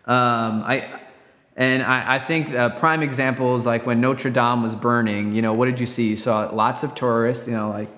Um, 0.05 0.61
I, 0.63 0.87
and 1.55 1.81
I, 1.81 2.15
I 2.15 2.19
think 2.19 2.53
a 2.53 2.75
prime 2.77 3.01
example 3.01 3.55
is 3.55 3.65
like 3.65 3.85
when 3.85 4.01
Notre 4.01 4.29
Dame 4.29 4.61
was 4.61 4.75
burning, 4.75 5.33
you 5.33 5.41
know, 5.41 5.53
what 5.53 5.65
did 5.65 5.79
you 5.79 5.85
see? 5.85 6.09
You 6.09 6.17
saw 6.17 6.49
lots 6.53 6.83
of 6.83 6.93
tourists, 6.93 7.47
you 7.47 7.53
know, 7.53 7.69
like, 7.69 7.89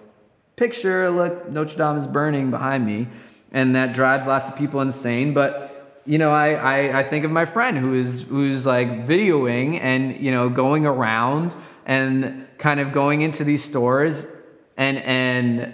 picture, 0.57 1.09
look, 1.09 1.49
Notre 1.49 1.77
Dame 1.77 1.97
is 1.97 2.07
burning 2.07 2.51
behind 2.51 2.85
me. 2.85 3.07
And 3.51 3.75
that 3.75 3.93
drives 3.93 4.27
lots 4.27 4.49
of 4.49 4.57
people 4.57 4.81
insane. 4.81 5.33
But, 5.33 6.01
you 6.05 6.17
know, 6.17 6.31
I, 6.31 6.53
I, 6.55 6.99
I 6.99 7.03
think 7.03 7.23
of 7.23 7.31
my 7.31 7.45
friend 7.45 7.77
who 7.77 7.93
is, 7.93 8.23
who's 8.23 8.65
like 8.65 8.89
videoing 9.07 9.79
and, 9.79 10.17
you 10.17 10.31
know, 10.31 10.49
going 10.49 10.85
around 10.85 11.55
and 11.85 12.47
kind 12.57 12.79
of 12.79 12.91
going 12.91 13.21
into 13.21 13.43
these 13.45 13.63
stores 13.63 14.27
and, 14.75 14.97
and 14.97 15.73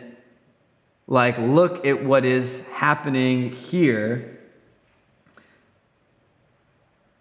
like, 1.07 1.37
look 1.39 1.85
at 1.85 2.03
what 2.03 2.25
is 2.25 2.67
happening 2.69 3.51
here 3.51 4.32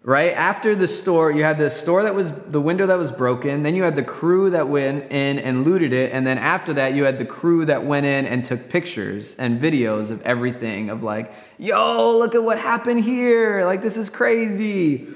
right? 0.03 0.33
After 0.33 0.75
the 0.75 0.87
store, 0.87 1.31
you 1.31 1.43
had 1.43 1.57
the 1.57 1.69
store 1.69 2.03
that 2.03 2.13
was 2.13 2.31
the 2.31 2.59
window 2.59 2.85
that 2.85 2.97
was 2.97 3.11
broken, 3.11 3.63
then 3.63 3.73
you 3.73 3.83
had 3.83 3.95
the 3.95 4.03
crew 4.03 4.49
that 4.49 4.67
went 4.67 5.11
in 5.11 5.39
and 5.39 5.63
looted 5.63 5.93
it, 5.93 6.11
and 6.11 6.27
then 6.27 6.37
after 6.37 6.73
that, 6.73 6.93
you 6.93 7.05
had 7.05 7.17
the 7.17 7.25
crew 7.25 7.65
that 7.65 7.85
went 7.85 8.05
in 8.05 8.25
and 8.25 8.43
took 8.43 8.69
pictures 8.69 9.35
and 9.35 9.61
videos 9.61 10.11
of 10.11 10.21
everything 10.23 10.89
of 10.89 11.03
like, 11.03 11.33
yo, 11.57 12.17
look 12.17 12.35
at 12.35 12.43
what 12.43 12.59
happened 12.59 13.03
here. 13.03 13.65
Like, 13.65 13.81
this 13.81 13.95
is 13.95 14.09
crazy. 14.09 15.07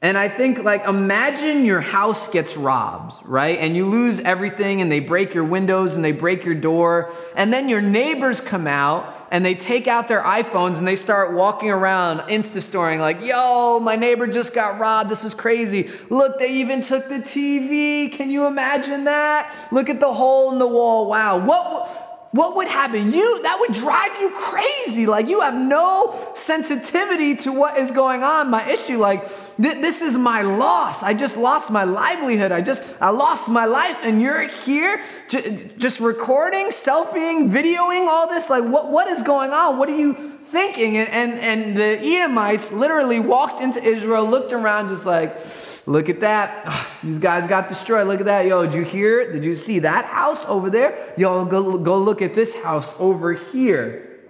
And 0.00 0.16
I 0.16 0.28
think, 0.28 0.62
like, 0.62 0.86
imagine 0.86 1.64
your 1.64 1.80
house 1.80 2.28
gets 2.30 2.56
robbed, 2.56 3.14
right? 3.24 3.58
And 3.58 3.74
you 3.74 3.84
lose 3.84 4.20
everything, 4.20 4.80
and 4.80 4.92
they 4.92 5.00
break 5.00 5.34
your 5.34 5.42
windows 5.42 5.96
and 5.96 6.04
they 6.04 6.12
break 6.12 6.44
your 6.44 6.54
door. 6.54 7.12
And 7.34 7.52
then 7.52 7.68
your 7.68 7.80
neighbors 7.80 8.40
come 8.40 8.68
out 8.68 9.12
and 9.32 9.44
they 9.44 9.56
take 9.56 9.88
out 9.88 10.06
their 10.06 10.22
iPhones 10.22 10.78
and 10.78 10.86
they 10.86 10.94
start 10.94 11.34
walking 11.34 11.70
around 11.70 12.20
Insta 12.30 12.60
storing, 12.60 13.00
like, 13.00 13.26
yo, 13.26 13.80
my 13.80 13.96
neighbor 13.96 14.28
just 14.28 14.54
got 14.54 14.78
robbed. 14.78 15.10
This 15.10 15.24
is 15.24 15.34
crazy. 15.34 15.90
Look, 16.10 16.38
they 16.38 16.52
even 16.58 16.80
took 16.80 17.08
the 17.08 17.18
TV. 17.18 18.12
Can 18.12 18.30
you 18.30 18.46
imagine 18.46 19.02
that? 19.04 19.52
Look 19.72 19.90
at 19.90 19.98
the 19.98 20.12
hole 20.12 20.52
in 20.52 20.60
the 20.60 20.68
wall. 20.68 21.08
Wow. 21.08 21.44
What? 21.44 22.07
What 22.30 22.56
would 22.56 22.68
happen? 22.68 23.10
You 23.12 23.42
that 23.42 23.56
would 23.60 23.74
drive 23.74 24.20
you 24.20 24.30
crazy. 24.30 25.06
Like 25.06 25.28
you 25.28 25.40
have 25.40 25.54
no 25.54 26.14
sensitivity 26.34 27.36
to 27.36 27.52
what 27.52 27.78
is 27.78 27.90
going 27.90 28.22
on. 28.22 28.50
My 28.50 28.68
issue, 28.70 28.98
like 28.98 29.22
th- 29.56 29.76
this 29.76 30.02
is 30.02 30.18
my 30.18 30.42
loss. 30.42 31.02
I 31.02 31.14
just 31.14 31.38
lost 31.38 31.70
my 31.70 31.84
livelihood. 31.84 32.52
I 32.52 32.60
just 32.60 33.00
I 33.00 33.10
lost 33.10 33.48
my 33.48 33.64
life, 33.64 33.98
and 34.02 34.20
you're 34.20 34.46
here 34.46 35.02
j- 35.30 35.70
just 35.78 36.00
recording, 36.00 36.66
selfieing, 36.66 37.50
videoing 37.50 38.06
all 38.08 38.28
this. 38.28 38.50
Like 38.50 38.64
what 38.64 38.90
what 38.90 39.08
is 39.08 39.22
going 39.22 39.52
on? 39.52 39.78
What 39.78 39.88
are 39.88 39.96
you 39.96 40.12
thinking? 40.12 40.98
And 40.98 41.08
and, 41.08 41.32
and 41.40 41.76
the 41.78 41.98
Edomites 41.98 42.72
literally 42.72 43.20
walked 43.20 43.62
into 43.62 43.82
Israel, 43.82 44.26
looked 44.26 44.52
around, 44.52 44.88
just 44.88 45.06
like 45.06 45.40
Look 45.88 46.10
at 46.10 46.20
that. 46.20 46.86
These 47.02 47.18
guys 47.18 47.48
got 47.48 47.68
destroyed. 47.68 48.06
Look 48.06 48.20
at 48.20 48.26
that. 48.26 48.44
Yo, 48.46 48.66
did 48.66 48.74
you 48.74 48.82
hear 48.82 49.20
it? 49.20 49.32
Did 49.32 49.44
you 49.44 49.54
see 49.54 49.78
that 49.80 50.04
house 50.04 50.44
over 50.46 50.68
there? 50.68 51.14
Yo, 51.16 51.46
go, 51.46 51.78
go 51.78 51.98
look 51.98 52.20
at 52.20 52.34
this 52.34 52.54
house 52.62 52.94
over 53.00 53.32
here. 53.32 54.20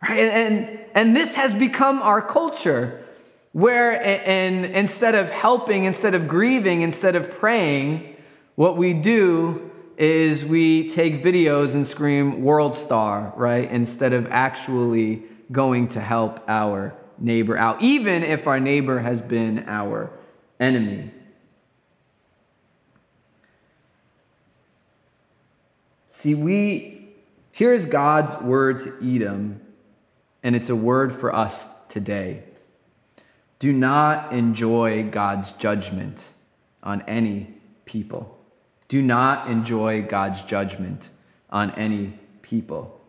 Right? 0.00 0.20
And, 0.20 0.30
and, 0.54 0.80
and 0.94 1.16
this 1.16 1.34
has 1.34 1.52
become 1.52 2.00
our 2.00 2.22
culture 2.22 3.04
where 3.52 4.00
and 4.00 4.64
instead 4.66 5.16
of 5.16 5.28
helping, 5.28 5.82
instead 5.82 6.14
of 6.14 6.28
grieving, 6.28 6.82
instead 6.82 7.16
of 7.16 7.32
praying, 7.32 8.16
what 8.54 8.76
we 8.76 8.94
do 8.94 9.68
is 9.96 10.44
we 10.44 10.88
take 10.88 11.24
videos 11.24 11.74
and 11.74 11.84
scream 11.84 12.42
WorldStar, 12.42 13.36
right? 13.36 13.68
Instead 13.68 14.12
of 14.12 14.30
actually 14.30 15.24
going 15.50 15.88
to 15.88 16.00
help 16.00 16.40
our 16.46 16.94
neighbor 17.20 17.56
out, 17.56 17.80
even 17.82 18.22
if 18.22 18.46
our 18.46 18.58
neighbor 18.58 19.00
has 19.00 19.20
been 19.20 19.64
our 19.68 20.10
enemy. 20.58 21.10
See, 26.08 26.34
we, 26.34 27.08
here's 27.52 27.86
God's 27.86 28.42
word 28.42 28.80
to 28.80 28.96
Edom, 29.02 29.60
and 30.42 30.56
it's 30.56 30.68
a 30.68 30.76
word 30.76 31.14
for 31.14 31.34
us 31.34 31.68
today. 31.88 32.42
Do 33.58 33.72
not 33.72 34.32
enjoy 34.32 35.04
God's 35.04 35.52
judgment 35.52 36.28
on 36.82 37.02
any 37.02 37.54
people. 37.84 38.38
Do 38.88 39.00
not 39.00 39.48
enjoy 39.48 40.02
God's 40.02 40.42
judgment 40.42 41.10
on 41.48 41.70
any 41.72 42.18
people. 42.42 42.99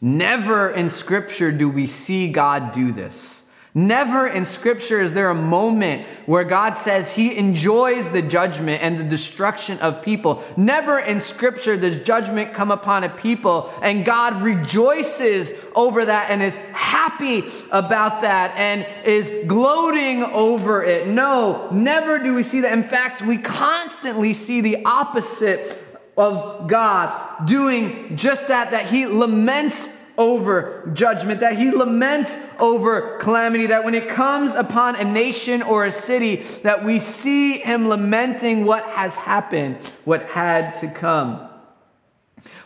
Never 0.00 0.70
in 0.70 0.90
Scripture 0.90 1.50
do 1.50 1.68
we 1.68 1.86
see 1.86 2.30
God 2.30 2.72
do 2.72 2.92
this. 2.92 3.36
Never 3.76 4.26
in 4.26 4.46
Scripture 4.46 5.02
is 5.02 5.12
there 5.12 5.28
a 5.28 5.34
moment 5.34 6.06
where 6.24 6.44
God 6.44 6.78
says 6.78 7.14
he 7.14 7.36
enjoys 7.36 8.08
the 8.08 8.22
judgment 8.22 8.82
and 8.82 8.98
the 8.98 9.04
destruction 9.04 9.78
of 9.80 10.00
people. 10.00 10.42
Never 10.56 10.98
in 10.98 11.20
Scripture 11.20 11.76
does 11.76 12.02
judgment 12.02 12.54
come 12.54 12.70
upon 12.70 13.04
a 13.04 13.10
people 13.10 13.70
and 13.82 14.02
God 14.02 14.40
rejoices 14.40 15.52
over 15.74 16.06
that 16.06 16.30
and 16.30 16.42
is 16.42 16.56
happy 16.72 17.44
about 17.70 18.22
that 18.22 18.56
and 18.56 18.86
is 19.04 19.46
gloating 19.46 20.22
over 20.22 20.82
it. 20.82 21.06
No, 21.06 21.68
never 21.70 22.18
do 22.18 22.34
we 22.34 22.44
see 22.44 22.62
that. 22.62 22.72
In 22.72 22.82
fact, 22.82 23.20
we 23.20 23.36
constantly 23.36 24.32
see 24.32 24.62
the 24.62 24.86
opposite 24.86 25.85
of 26.16 26.66
God 26.66 27.46
doing 27.46 28.16
just 28.16 28.48
that, 28.48 28.70
that 28.70 28.86
he 28.86 29.06
laments 29.06 29.90
over 30.18 30.90
judgment, 30.94 31.40
that 31.40 31.58
he 31.58 31.70
laments 31.70 32.38
over 32.58 33.18
calamity, 33.18 33.66
that 33.66 33.84
when 33.84 33.94
it 33.94 34.08
comes 34.08 34.54
upon 34.54 34.96
a 34.96 35.04
nation 35.04 35.62
or 35.62 35.84
a 35.84 35.92
city, 35.92 36.36
that 36.62 36.84
we 36.84 36.98
see 36.98 37.58
him 37.58 37.88
lamenting 37.88 38.64
what 38.64 38.84
has 38.84 39.14
happened, 39.16 39.76
what 40.04 40.22
had 40.26 40.74
to 40.76 40.88
come. 40.88 41.46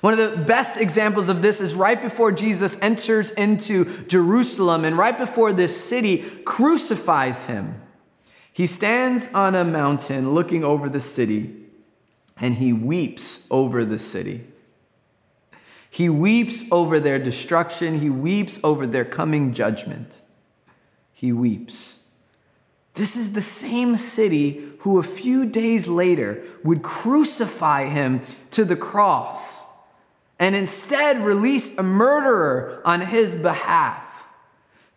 One 0.01 0.19
of 0.19 0.19
the 0.19 0.45
best 0.45 0.77
examples 0.79 1.29
of 1.29 1.43
this 1.43 1.61
is 1.61 1.75
right 1.75 2.01
before 2.01 2.33
Jesus 2.33 2.81
enters 2.81 3.33
into 3.33 4.05
Jerusalem 4.07 4.85
and 4.85 4.97
right 4.97 5.17
before 5.17 5.53
this 5.53 5.79
city 5.79 6.19
crucifies 6.45 7.45
him. 7.45 7.83
He 8.53 8.67
stands 8.67 9.29
on 9.35 9.55
a 9.55 9.65
mountain 9.65 10.35
looking 10.35 10.65
over 10.65 10.89
the 10.89 11.01
city 11.01 11.60
and 12.41 12.55
he 12.55 12.73
weeps 12.73 13.47
over 13.51 13.85
the 13.85 13.99
city. 13.99 14.45
He 15.91 16.09
weeps 16.09 16.65
over 16.73 16.99
their 16.99 17.19
destruction, 17.19 17.99
he 17.99 18.11
weeps 18.11 18.59
over 18.65 18.87
their 18.87 19.05
coming 19.05 19.53
judgment. 19.53 20.21
He 21.13 21.33
weeps. 21.33 21.99
This 22.95 23.17
is 23.17 23.35
the 23.35 23.43
same 23.43 23.99
city 23.99 24.65
who 24.81 24.99
a 24.99 25.03
few 25.03 25.47
days 25.47 25.87
later 25.87 26.43
would 26.65 26.83
crucify 26.83 27.87
him 27.87 28.23
to 28.53 28.65
the 28.65 28.77
cross 28.77 29.67
and 30.39 30.55
instead 30.55 31.19
release 31.19 31.77
a 31.77 31.83
murderer 31.83 32.81
on 32.85 33.03
his 33.03 33.35
behalf. 33.35 34.10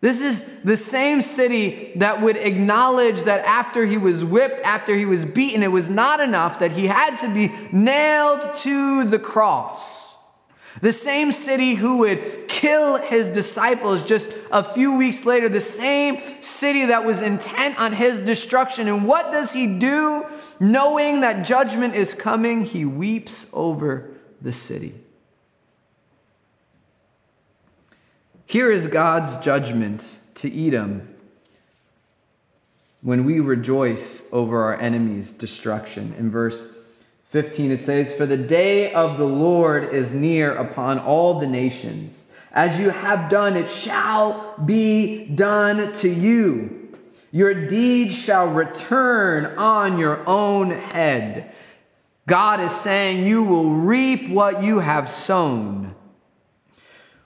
This 0.04 0.20
is 0.20 0.60
the 0.60 0.76
same 0.76 1.22
city 1.22 1.92
that 1.96 2.20
would 2.20 2.36
acknowledge 2.36 3.22
that 3.22 3.42
after 3.46 3.86
he 3.86 3.96
was 3.96 4.22
whipped, 4.22 4.60
after 4.60 4.94
he 4.94 5.06
was 5.06 5.24
beaten, 5.24 5.62
it 5.62 5.72
was 5.72 5.88
not 5.88 6.20
enough, 6.20 6.58
that 6.58 6.72
he 6.72 6.88
had 6.88 7.16
to 7.20 7.32
be 7.32 7.50
nailed 7.72 8.54
to 8.56 9.04
the 9.04 9.18
cross. 9.18 10.14
The 10.82 10.92
same 10.92 11.32
city 11.32 11.72
who 11.72 12.00
would 12.00 12.48
kill 12.48 12.98
his 12.98 13.28
disciples 13.28 14.02
just 14.02 14.30
a 14.52 14.62
few 14.62 14.94
weeks 14.94 15.24
later, 15.24 15.48
the 15.48 15.58
same 15.58 16.20
city 16.42 16.84
that 16.84 17.06
was 17.06 17.22
intent 17.22 17.80
on 17.80 17.94
his 17.94 18.20
destruction. 18.20 18.88
And 18.88 19.06
what 19.06 19.32
does 19.32 19.54
he 19.54 19.78
do? 19.78 20.26
Knowing 20.60 21.22
that 21.22 21.46
judgment 21.46 21.94
is 21.94 22.12
coming, 22.12 22.66
he 22.66 22.84
weeps 22.84 23.48
over 23.54 24.10
the 24.42 24.52
city. 24.52 25.03
Here 28.46 28.70
is 28.70 28.86
God's 28.86 29.42
judgment 29.44 30.18
to 30.36 30.66
Edom 30.66 31.08
when 33.02 33.24
we 33.24 33.40
rejoice 33.40 34.32
over 34.32 34.64
our 34.64 34.80
enemy's 34.80 35.32
destruction. 35.32 36.14
In 36.18 36.30
verse 36.30 36.74
15, 37.24 37.70
it 37.70 37.82
says, 37.82 38.14
For 38.14 38.26
the 38.26 38.36
day 38.36 38.92
of 38.92 39.18
the 39.18 39.26
Lord 39.26 39.92
is 39.92 40.14
near 40.14 40.54
upon 40.54 40.98
all 40.98 41.40
the 41.40 41.46
nations. 41.46 42.30
As 42.52 42.78
you 42.78 42.90
have 42.90 43.30
done, 43.30 43.56
it 43.56 43.68
shall 43.68 44.54
be 44.64 45.26
done 45.26 45.92
to 45.94 46.08
you. 46.08 46.92
Your 47.32 47.66
deeds 47.66 48.16
shall 48.16 48.46
return 48.48 49.46
on 49.58 49.98
your 49.98 50.22
own 50.28 50.70
head. 50.70 51.52
God 52.28 52.60
is 52.60 52.70
saying, 52.70 53.26
You 53.26 53.42
will 53.42 53.70
reap 53.70 54.30
what 54.30 54.62
you 54.62 54.78
have 54.78 55.08
sown. 55.08 55.94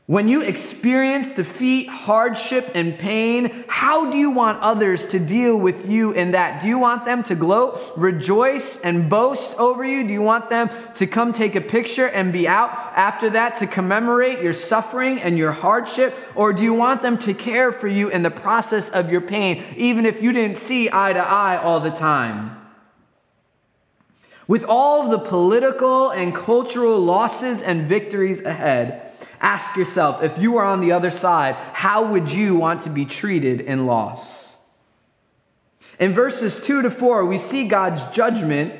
When 0.08 0.26
you 0.26 0.40
experience 0.40 1.28
defeat, 1.34 1.86
hardship, 1.86 2.70
and 2.74 2.98
pain, 2.98 3.66
how 3.68 4.10
do 4.10 4.16
you 4.16 4.30
want 4.30 4.62
others 4.62 5.06
to 5.08 5.18
deal 5.18 5.54
with 5.54 5.86
you 5.86 6.12
in 6.12 6.30
that? 6.30 6.62
Do 6.62 6.66
you 6.66 6.78
want 6.78 7.04
them 7.04 7.22
to 7.24 7.34
gloat, 7.34 7.78
rejoice, 7.94 8.80
and 8.80 9.10
boast 9.10 9.60
over 9.60 9.84
you? 9.84 10.06
Do 10.06 10.12
you 10.14 10.22
want 10.22 10.48
them 10.48 10.70
to 10.94 11.06
come 11.06 11.34
take 11.34 11.56
a 11.56 11.60
picture 11.60 12.08
and 12.08 12.32
be 12.32 12.48
out 12.48 12.70
after 12.96 13.28
that 13.28 13.58
to 13.58 13.66
commemorate 13.66 14.40
your 14.40 14.54
suffering 14.54 15.20
and 15.20 15.36
your 15.36 15.52
hardship? 15.52 16.14
Or 16.34 16.54
do 16.54 16.62
you 16.62 16.72
want 16.72 17.02
them 17.02 17.18
to 17.18 17.34
care 17.34 17.70
for 17.70 17.86
you 17.86 18.08
in 18.08 18.22
the 18.22 18.30
process 18.30 18.88
of 18.88 19.12
your 19.12 19.20
pain, 19.20 19.62
even 19.76 20.06
if 20.06 20.22
you 20.22 20.32
didn't 20.32 20.56
see 20.56 20.88
eye 20.90 21.12
to 21.12 21.20
eye 21.20 21.58
all 21.58 21.80
the 21.80 21.90
time? 21.90 22.56
With 24.46 24.64
all 24.66 25.02
of 25.02 25.10
the 25.10 25.18
political 25.18 26.08
and 26.08 26.34
cultural 26.34 26.98
losses 26.98 27.60
and 27.60 27.82
victories 27.82 28.40
ahead, 28.42 29.04
Ask 29.40 29.76
yourself 29.76 30.22
if 30.22 30.38
you 30.38 30.52
were 30.52 30.64
on 30.64 30.80
the 30.80 30.92
other 30.92 31.10
side, 31.10 31.54
how 31.72 32.12
would 32.12 32.32
you 32.32 32.56
want 32.56 32.82
to 32.82 32.90
be 32.90 33.04
treated 33.04 33.60
in 33.60 33.86
loss? 33.86 34.56
In 35.98 36.12
verses 36.12 36.64
2 36.64 36.82
to 36.82 36.90
4, 36.90 37.24
we 37.26 37.38
see 37.38 37.66
God's 37.66 38.04
judgment 38.14 38.74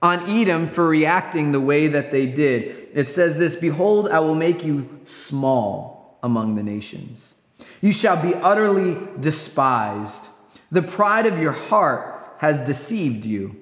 on 0.00 0.28
Edom 0.30 0.68
for 0.68 0.88
reacting 0.88 1.52
the 1.52 1.60
way 1.60 1.88
that 1.88 2.12
they 2.12 2.26
did. 2.26 2.88
It 2.94 3.08
says 3.08 3.36
this 3.36 3.56
Behold, 3.56 4.08
I 4.08 4.20
will 4.20 4.34
make 4.34 4.64
you 4.64 4.88
small 5.04 6.18
among 6.22 6.54
the 6.54 6.62
nations. 6.62 7.34
You 7.80 7.92
shall 7.92 8.20
be 8.20 8.34
utterly 8.34 8.96
despised. 9.20 10.26
The 10.70 10.82
pride 10.82 11.26
of 11.26 11.38
your 11.38 11.52
heart 11.52 12.34
has 12.38 12.60
deceived 12.60 13.24
you. 13.24 13.56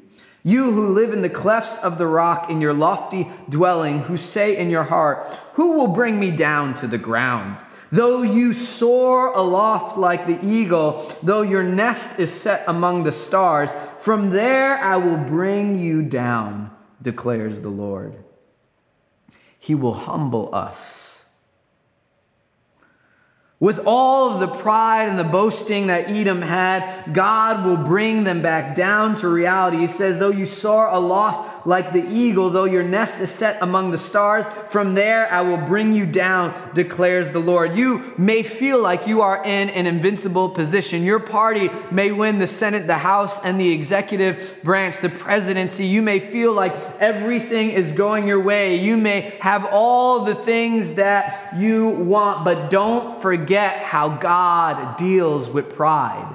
You 0.46 0.70
who 0.70 0.90
live 0.90 1.12
in 1.12 1.22
the 1.22 1.28
clefts 1.28 1.76
of 1.82 1.98
the 1.98 2.06
rock 2.06 2.50
in 2.50 2.60
your 2.60 2.72
lofty 2.72 3.28
dwelling, 3.48 4.02
who 4.02 4.16
say 4.16 4.56
in 4.56 4.70
your 4.70 4.84
heart, 4.84 5.26
Who 5.54 5.76
will 5.76 5.88
bring 5.88 6.20
me 6.20 6.30
down 6.30 6.74
to 6.74 6.86
the 6.86 6.98
ground? 6.98 7.56
Though 7.90 8.22
you 8.22 8.52
soar 8.52 9.32
aloft 9.32 9.98
like 9.98 10.28
the 10.28 10.38
eagle, 10.46 11.12
though 11.20 11.42
your 11.42 11.64
nest 11.64 12.20
is 12.20 12.32
set 12.32 12.62
among 12.68 13.02
the 13.02 13.10
stars, 13.10 13.70
from 13.98 14.30
there 14.30 14.78
I 14.78 14.98
will 14.98 15.16
bring 15.16 15.80
you 15.80 16.02
down, 16.02 16.70
declares 17.02 17.60
the 17.60 17.68
Lord. 17.68 18.14
He 19.58 19.74
will 19.74 19.94
humble 19.94 20.54
us 20.54 21.05
with 23.58 23.82
all 23.86 24.34
of 24.34 24.40
the 24.40 24.48
pride 24.48 25.08
and 25.08 25.18
the 25.18 25.24
boasting 25.24 25.86
that 25.86 26.10
Edom 26.10 26.42
had, 26.42 27.12
God 27.12 27.64
will 27.64 27.78
bring 27.78 28.24
them 28.24 28.42
back 28.42 28.74
down 28.74 29.14
to 29.16 29.28
reality. 29.28 29.78
He 29.78 29.86
says, 29.86 30.18
Though 30.18 30.30
you 30.30 30.44
soar 30.44 30.88
aloft 30.88 31.55
like 31.66 31.92
the 31.92 32.06
eagle, 32.08 32.48
though 32.48 32.64
your 32.64 32.84
nest 32.84 33.20
is 33.20 33.30
set 33.30 33.60
among 33.60 33.90
the 33.90 33.98
stars. 33.98 34.46
From 34.70 34.94
there 34.94 35.30
I 35.30 35.42
will 35.42 35.56
bring 35.56 35.92
you 35.92 36.06
down, 36.06 36.54
declares 36.74 37.32
the 37.32 37.40
Lord. 37.40 37.76
You 37.76 38.14
may 38.16 38.44
feel 38.44 38.80
like 38.80 39.08
you 39.08 39.20
are 39.20 39.44
in 39.44 39.68
an 39.70 39.86
invincible 39.86 40.48
position. 40.48 41.02
Your 41.02 41.18
party 41.18 41.68
may 41.90 42.12
win 42.12 42.38
the 42.38 42.46
Senate, 42.46 42.86
the 42.86 42.98
House, 42.98 43.44
and 43.44 43.60
the 43.60 43.72
executive 43.72 44.60
branch, 44.62 45.00
the 45.00 45.08
presidency. 45.08 45.86
You 45.86 46.02
may 46.02 46.20
feel 46.20 46.52
like 46.52 46.72
everything 47.00 47.70
is 47.70 47.90
going 47.92 48.28
your 48.28 48.40
way. 48.40 48.76
You 48.76 48.96
may 48.96 49.22
have 49.40 49.66
all 49.72 50.24
the 50.24 50.36
things 50.36 50.94
that 50.94 51.56
you 51.56 51.88
want, 51.88 52.44
but 52.44 52.70
don't 52.70 53.20
forget 53.20 53.78
how 53.78 54.10
God 54.10 54.96
deals 54.96 55.48
with 55.48 55.74
pride. 55.74 56.32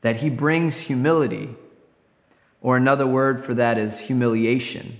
That 0.00 0.16
he 0.16 0.28
brings 0.28 0.80
humility 0.80 1.56
or 2.64 2.78
another 2.78 3.06
word 3.06 3.44
for 3.44 3.52
that 3.52 3.76
is 3.76 4.00
humiliation. 4.00 4.96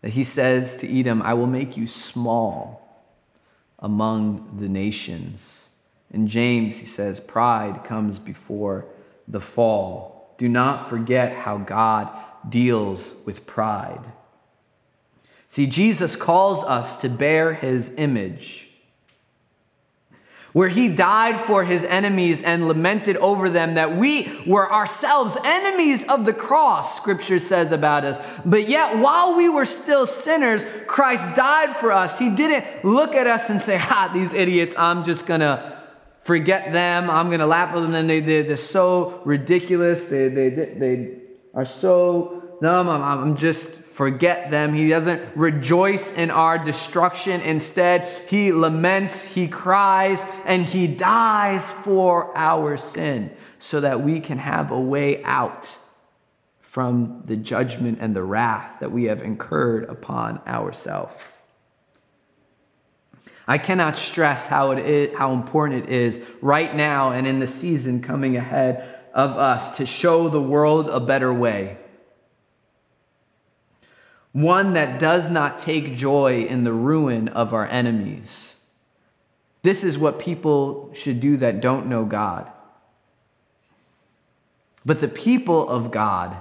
That 0.00 0.12
he 0.12 0.24
says 0.24 0.78
to 0.78 0.98
Edom, 0.98 1.20
I 1.20 1.34
will 1.34 1.46
make 1.46 1.76
you 1.76 1.86
small 1.86 3.04
among 3.78 4.56
the 4.58 4.68
nations. 4.68 5.68
In 6.10 6.26
James, 6.26 6.78
he 6.78 6.86
says, 6.86 7.20
Pride 7.20 7.84
comes 7.84 8.18
before 8.18 8.86
the 9.28 9.42
fall. 9.42 10.34
Do 10.38 10.48
not 10.48 10.88
forget 10.88 11.36
how 11.36 11.58
God 11.58 12.08
deals 12.48 13.14
with 13.26 13.46
pride. 13.46 14.00
See, 15.48 15.66
Jesus 15.66 16.16
calls 16.16 16.64
us 16.64 16.98
to 17.02 17.10
bear 17.10 17.52
his 17.52 17.92
image 17.98 18.67
where 20.58 20.68
he 20.68 20.88
died 20.88 21.40
for 21.40 21.62
his 21.62 21.84
enemies 21.84 22.42
and 22.42 22.66
lamented 22.66 23.16
over 23.18 23.48
them 23.48 23.74
that 23.74 23.94
we 23.94 24.28
were 24.44 24.68
ourselves 24.72 25.36
enemies 25.44 26.04
of 26.08 26.24
the 26.24 26.32
cross, 26.32 26.96
scripture 26.96 27.38
says 27.38 27.70
about 27.70 28.04
us. 28.04 28.18
But 28.44 28.68
yet, 28.68 28.98
while 28.98 29.36
we 29.36 29.48
were 29.48 29.64
still 29.64 30.04
sinners, 30.04 30.64
Christ 30.88 31.36
died 31.36 31.76
for 31.76 31.92
us. 31.92 32.18
He 32.18 32.34
didn't 32.34 32.84
look 32.84 33.14
at 33.14 33.28
us 33.28 33.50
and 33.50 33.62
say, 33.62 33.78
Ha, 33.88 34.10
these 34.12 34.34
idiots, 34.34 34.74
I'm 34.76 35.04
just 35.04 35.26
gonna 35.26 35.80
forget 36.18 36.72
them. 36.72 37.08
I'm 37.08 37.30
gonna 37.30 37.46
laugh 37.46 37.72
at 37.76 37.80
them. 37.80 38.08
They, 38.08 38.18
they, 38.18 38.42
they're 38.42 38.56
so 38.56 39.22
ridiculous. 39.24 40.06
They, 40.06 40.26
they, 40.26 40.48
they 40.48 41.18
are 41.54 41.66
so 41.66 42.58
dumb. 42.60 42.88
I'm, 42.88 43.00
I'm 43.00 43.36
just 43.36 43.70
forget 43.98 44.48
them. 44.52 44.74
He 44.74 44.90
doesn't 44.90 45.20
rejoice 45.34 46.12
in 46.12 46.30
our 46.30 46.56
destruction. 46.56 47.40
Instead, 47.40 48.06
he 48.28 48.52
laments, 48.52 49.26
he 49.26 49.48
cries, 49.48 50.24
and 50.44 50.64
he 50.64 50.86
dies 50.86 51.72
for 51.72 52.30
our 52.38 52.76
sin 52.76 53.32
so 53.58 53.80
that 53.80 54.00
we 54.00 54.20
can 54.20 54.38
have 54.38 54.70
a 54.70 54.78
way 54.78 55.20
out 55.24 55.76
from 56.60 57.22
the 57.24 57.34
judgment 57.34 57.98
and 58.00 58.14
the 58.14 58.22
wrath 58.22 58.78
that 58.78 58.92
we 58.92 59.06
have 59.06 59.20
incurred 59.20 59.82
upon 59.90 60.40
ourselves. 60.46 61.16
I 63.48 63.58
cannot 63.58 63.96
stress 63.96 64.46
how 64.46 64.70
it 64.70 64.78
is, 64.78 65.18
how 65.18 65.32
important 65.32 65.86
it 65.86 65.90
is 65.90 66.24
right 66.40 66.72
now 66.72 67.10
and 67.10 67.26
in 67.26 67.40
the 67.40 67.48
season 67.48 68.00
coming 68.00 68.36
ahead 68.36 69.00
of 69.12 69.32
us 69.32 69.76
to 69.78 69.86
show 69.86 70.28
the 70.28 70.40
world 70.40 70.88
a 70.88 71.00
better 71.00 71.34
way 71.34 71.78
one 74.32 74.74
that 74.74 75.00
does 75.00 75.30
not 75.30 75.58
take 75.58 75.96
joy 75.96 76.42
in 76.42 76.64
the 76.64 76.72
ruin 76.72 77.28
of 77.28 77.52
our 77.52 77.66
enemies. 77.66 78.54
This 79.62 79.84
is 79.84 79.98
what 79.98 80.18
people 80.18 80.90
should 80.94 81.20
do 81.20 81.36
that 81.38 81.60
don't 81.60 81.86
know 81.86 82.04
God. 82.04 82.50
But 84.84 85.00
the 85.00 85.08
people 85.08 85.68
of 85.68 85.90
God 85.90 86.36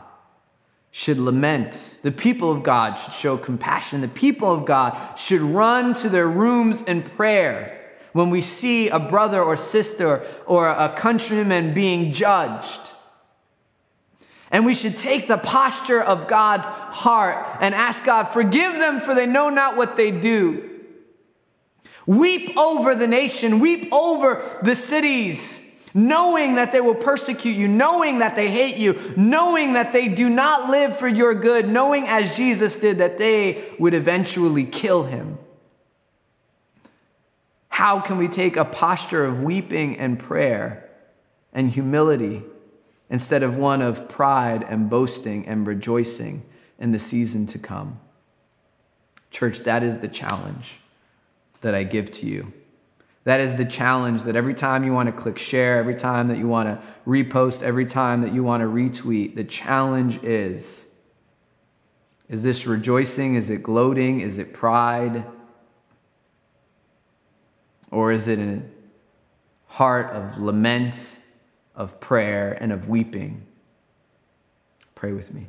should 0.91 1.17
lament. 1.17 2.00
The 2.02 2.12
people 2.12 2.52
of 2.52 2.63
God 2.63 2.95
should 2.95 3.13
show 3.13 3.38
compassion. 3.38 4.02
The 4.02 4.08
people 4.08 4.52
of 4.52 4.65
God 4.65 5.17
should 5.17 5.41
run 5.41 5.93
to 5.95 6.10
their 6.10 6.28
rooms 6.28 6.82
in 6.84 7.04
prayer 7.04 7.73
when 8.13 8.30
we 8.30 8.41
see 8.41 8.89
a 8.89 9.00
brother 9.00 9.41
or 9.43 9.58
sister 9.58 10.26
or 10.45 10.69
a 10.69 10.89
countryman 10.89 11.73
being 11.73 12.13
judged. 12.13 12.93
And 14.51 14.65
we 14.65 14.73
should 14.73 14.97
take 14.97 15.27
the 15.27 15.38
posture 15.38 16.01
of 16.01 16.27
God's 16.27 16.65
heart 16.65 17.45
and 17.60 17.75
ask 17.75 18.05
God, 18.05 18.23
forgive 18.23 18.74
them 18.74 18.99
for 18.99 19.13
they 19.13 19.26
know 19.26 19.49
not 19.49 19.76
what 19.76 19.97
they 19.97 20.11
do. 20.11 20.69
Weep 22.05 22.57
over 22.57 22.95
the 22.95 23.07
nation, 23.07 23.59
weep 23.59 23.91
over 23.91 24.41
the 24.63 24.76
cities, 24.76 25.63
knowing 25.93 26.55
that 26.55 26.72
they 26.72 26.80
will 26.80 26.95
persecute 26.95 27.51
you, 27.51 27.67
knowing 27.67 28.19
that 28.19 28.38
they 28.38 28.49
hate 28.49 28.78
you, 28.78 28.97
knowing 29.17 29.74
that 29.74 29.91
they 29.91 30.07
do 30.07 30.30
not 30.30 30.69
live 30.69 30.97
for 30.97 31.09
your 31.09 31.34
good, 31.34 31.67
knowing 31.67 32.07
as 32.07 32.38
Jesus 32.38 32.78
did 32.78 32.99
that 32.99 33.17
they 33.17 33.61
would 33.78 33.93
eventually 33.93 34.63
kill 34.63 35.03
him. 35.03 35.38
How 37.67 37.99
can 37.99 38.17
we 38.17 38.30
take 38.30 38.55
a 38.55 38.65
posture 38.65 39.26
of 39.26 39.43
weeping 39.43 39.97
and 39.97 40.17
prayer 40.17 40.89
and 41.51 41.69
humility? 41.69 42.43
Instead 43.10 43.43
of 43.43 43.58
one 43.58 43.82
of 43.82 44.10
pride 44.10 44.66
and 44.68 44.89
boasting 44.89 45.47
and 45.47 45.66
rejoicing 45.66 46.43
in 46.80 46.91
the 46.91 46.99
season 46.99 47.45
to 47.47 47.60
come. 47.60 47.99
Church, 49.32 49.60
that 49.60 49.84
is 49.84 49.99
the 49.99 50.08
challenge 50.08 50.80
that 51.62 51.74
I 51.74 51.84
give 51.84 52.12
to 52.12 52.26
you. 52.26 52.53
That 53.24 53.39
is 53.39 53.55
the 53.55 53.66
challenge 53.66 54.24
that 54.24 54.36
every 54.36 54.53
time 54.53 54.84
you 54.84 54.93
want 54.93 55.08
to 55.08 55.12
click 55.12 55.38
share, 55.38 55.78
every 55.78 55.95
time 55.95 56.30
that 56.30 56.38
you 56.38 56.47
want 56.47 56.70
to 56.70 56.88
repost, 57.05 57.62
every 57.62 57.86
time 57.86 58.22
that 58.22 58.34
you 58.34 58.43
want 58.43 58.62
to 58.62 58.68
retweet, 58.68 59.36
the 59.36 59.43
challenge 59.43 60.24
is 60.24 60.88
is 62.30 62.43
this 62.43 62.68
rejoicing? 62.68 63.36
Is 63.36 63.49
it 63.49 63.64
gloating? 63.64 64.20
Is 64.20 64.38
it 64.38 64.53
pride? 64.53 65.24
Or 67.89 68.12
is 68.12 68.28
it 68.28 68.39
a 68.39 68.62
heart 69.68 70.14
of 70.14 70.38
lament, 70.38 71.16
of 71.78 72.01
prayer, 72.01 72.57
and 72.59 72.73
of 72.73 72.89
weeping? 72.89 73.43
Pray 74.95 75.13
with 75.13 75.34
me. 75.34 75.47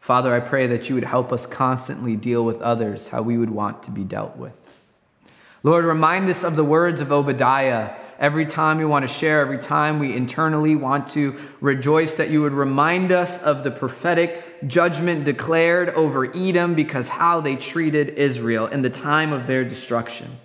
Father, 0.00 0.34
I 0.34 0.40
pray 0.40 0.66
that 0.68 0.88
you 0.88 0.94
would 0.94 1.04
help 1.04 1.32
us 1.32 1.44
constantly 1.44 2.14
deal 2.14 2.44
with 2.44 2.62
others 2.62 3.08
how 3.08 3.22
we 3.22 3.36
would 3.36 3.50
want 3.50 3.82
to 3.82 3.90
be 3.90 4.04
dealt 4.04 4.36
with. 4.36 4.76
Lord, 5.62 5.84
remind 5.84 6.30
us 6.30 6.44
of 6.44 6.56
the 6.56 6.64
words 6.64 7.00
of 7.00 7.10
Obadiah 7.10 7.94
every 8.18 8.46
time 8.46 8.78
we 8.78 8.84
want 8.84 9.06
to 9.06 9.12
share, 9.12 9.40
every 9.40 9.58
time 9.58 9.98
we 9.98 10.14
internally 10.14 10.76
want 10.76 11.08
to 11.08 11.36
rejoice, 11.60 12.16
that 12.16 12.30
you 12.30 12.42
would 12.42 12.52
remind 12.52 13.12
us 13.12 13.42
of 13.42 13.64
the 13.64 13.70
prophetic 13.70 14.66
judgment 14.66 15.24
declared 15.24 15.90
over 15.90 16.24
Edom 16.34 16.74
because 16.74 17.08
how 17.08 17.40
they 17.40 17.56
treated 17.56 18.10
Israel 18.10 18.66
in 18.66 18.82
the 18.82 18.90
time 18.90 19.32
of 19.32 19.46
their 19.46 19.64
destruction. 19.64 20.38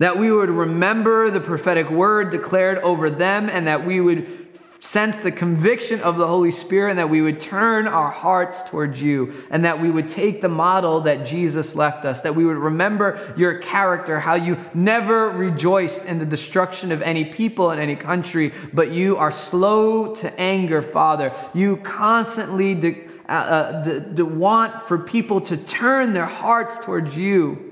That 0.00 0.16
we 0.16 0.32
would 0.32 0.48
remember 0.48 1.30
the 1.30 1.40
prophetic 1.40 1.90
word 1.90 2.30
declared 2.30 2.78
over 2.78 3.10
them 3.10 3.50
and 3.50 3.66
that 3.66 3.84
we 3.84 4.00
would 4.00 4.48
sense 4.82 5.18
the 5.18 5.30
conviction 5.30 6.00
of 6.00 6.16
the 6.16 6.26
Holy 6.26 6.50
Spirit 6.50 6.92
and 6.92 6.98
that 6.98 7.10
we 7.10 7.20
would 7.20 7.38
turn 7.38 7.86
our 7.86 8.10
hearts 8.10 8.62
towards 8.62 9.02
you 9.02 9.30
and 9.50 9.66
that 9.66 9.78
we 9.78 9.90
would 9.90 10.08
take 10.08 10.40
the 10.40 10.48
model 10.48 11.02
that 11.02 11.26
Jesus 11.26 11.76
left 11.76 12.06
us, 12.06 12.22
that 12.22 12.34
we 12.34 12.46
would 12.46 12.56
remember 12.56 13.34
your 13.36 13.58
character, 13.58 14.20
how 14.20 14.36
you 14.36 14.56
never 14.72 15.28
rejoiced 15.28 16.06
in 16.06 16.18
the 16.18 16.24
destruction 16.24 16.92
of 16.92 17.02
any 17.02 17.26
people 17.26 17.70
in 17.70 17.78
any 17.78 17.94
country, 17.94 18.54
but 18.72 18.90
you 18.90 19.18
are 19.18 19.30
slow 19.30 20.14
to 20.14 20.40
anger, 20.40 20.80
Father. 20.80 21.30
You 21.52 21.76
constantly 21.76 22.74
de- 22.74 23.02
uh, 23.28 23.32
uh, 23.32 23.82
de- 23.82 24.00
de- 24.00 24.24
want 24.24 24.80
for 24.84 24.96
people 24.96 25.42
to 25.42 25.58
turn 25.58 26.14
their 26.14 26.24
hearts 26.24 26.82
towards 26.82 27.18
you 27.18 27.69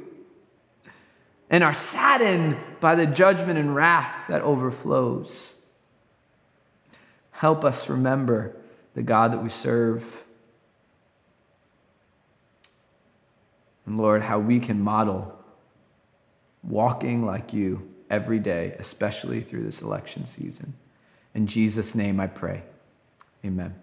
and 1.50 1.64
are 1.64 1.74
saddened 1.74 2.56
by 2.80 2.94
the 2.94 3.06
judgment 3.06 3.58
and 3.58 3.74
wrath 3.74 4.26
that 4.28 4.42
overflows. 4.42 5.54
Help 7.30 7.64
us 7.64 7.88
remember 7.88 8.56
the 8.94 9.02
God 9.02 9.32
that 9.32 9.42
we 9.42 9.48
serve. 9.48 10.24
And 13.86 13.96
Lord, 13.96 14.22
how 14.22 14.38
we 14.38 14.60
can 14.60 14.80
model 14.80 15.34
walking 16.62 17.24
like 17.24 17.52
you 17.52 17.94
every 18.10 18.38
day, 18.38 18.74
especially 18.78 19.40
through 19.40 19.62
this 19.62 19.80
election 19.80 20.26
season. 20.26 20.74
In 21.34 21.46
Jesus' 21.46 21.94
name 21.94 22.20
I 22.20 22.26
pray. 22.26 22.64
Amen. 23.44 23.76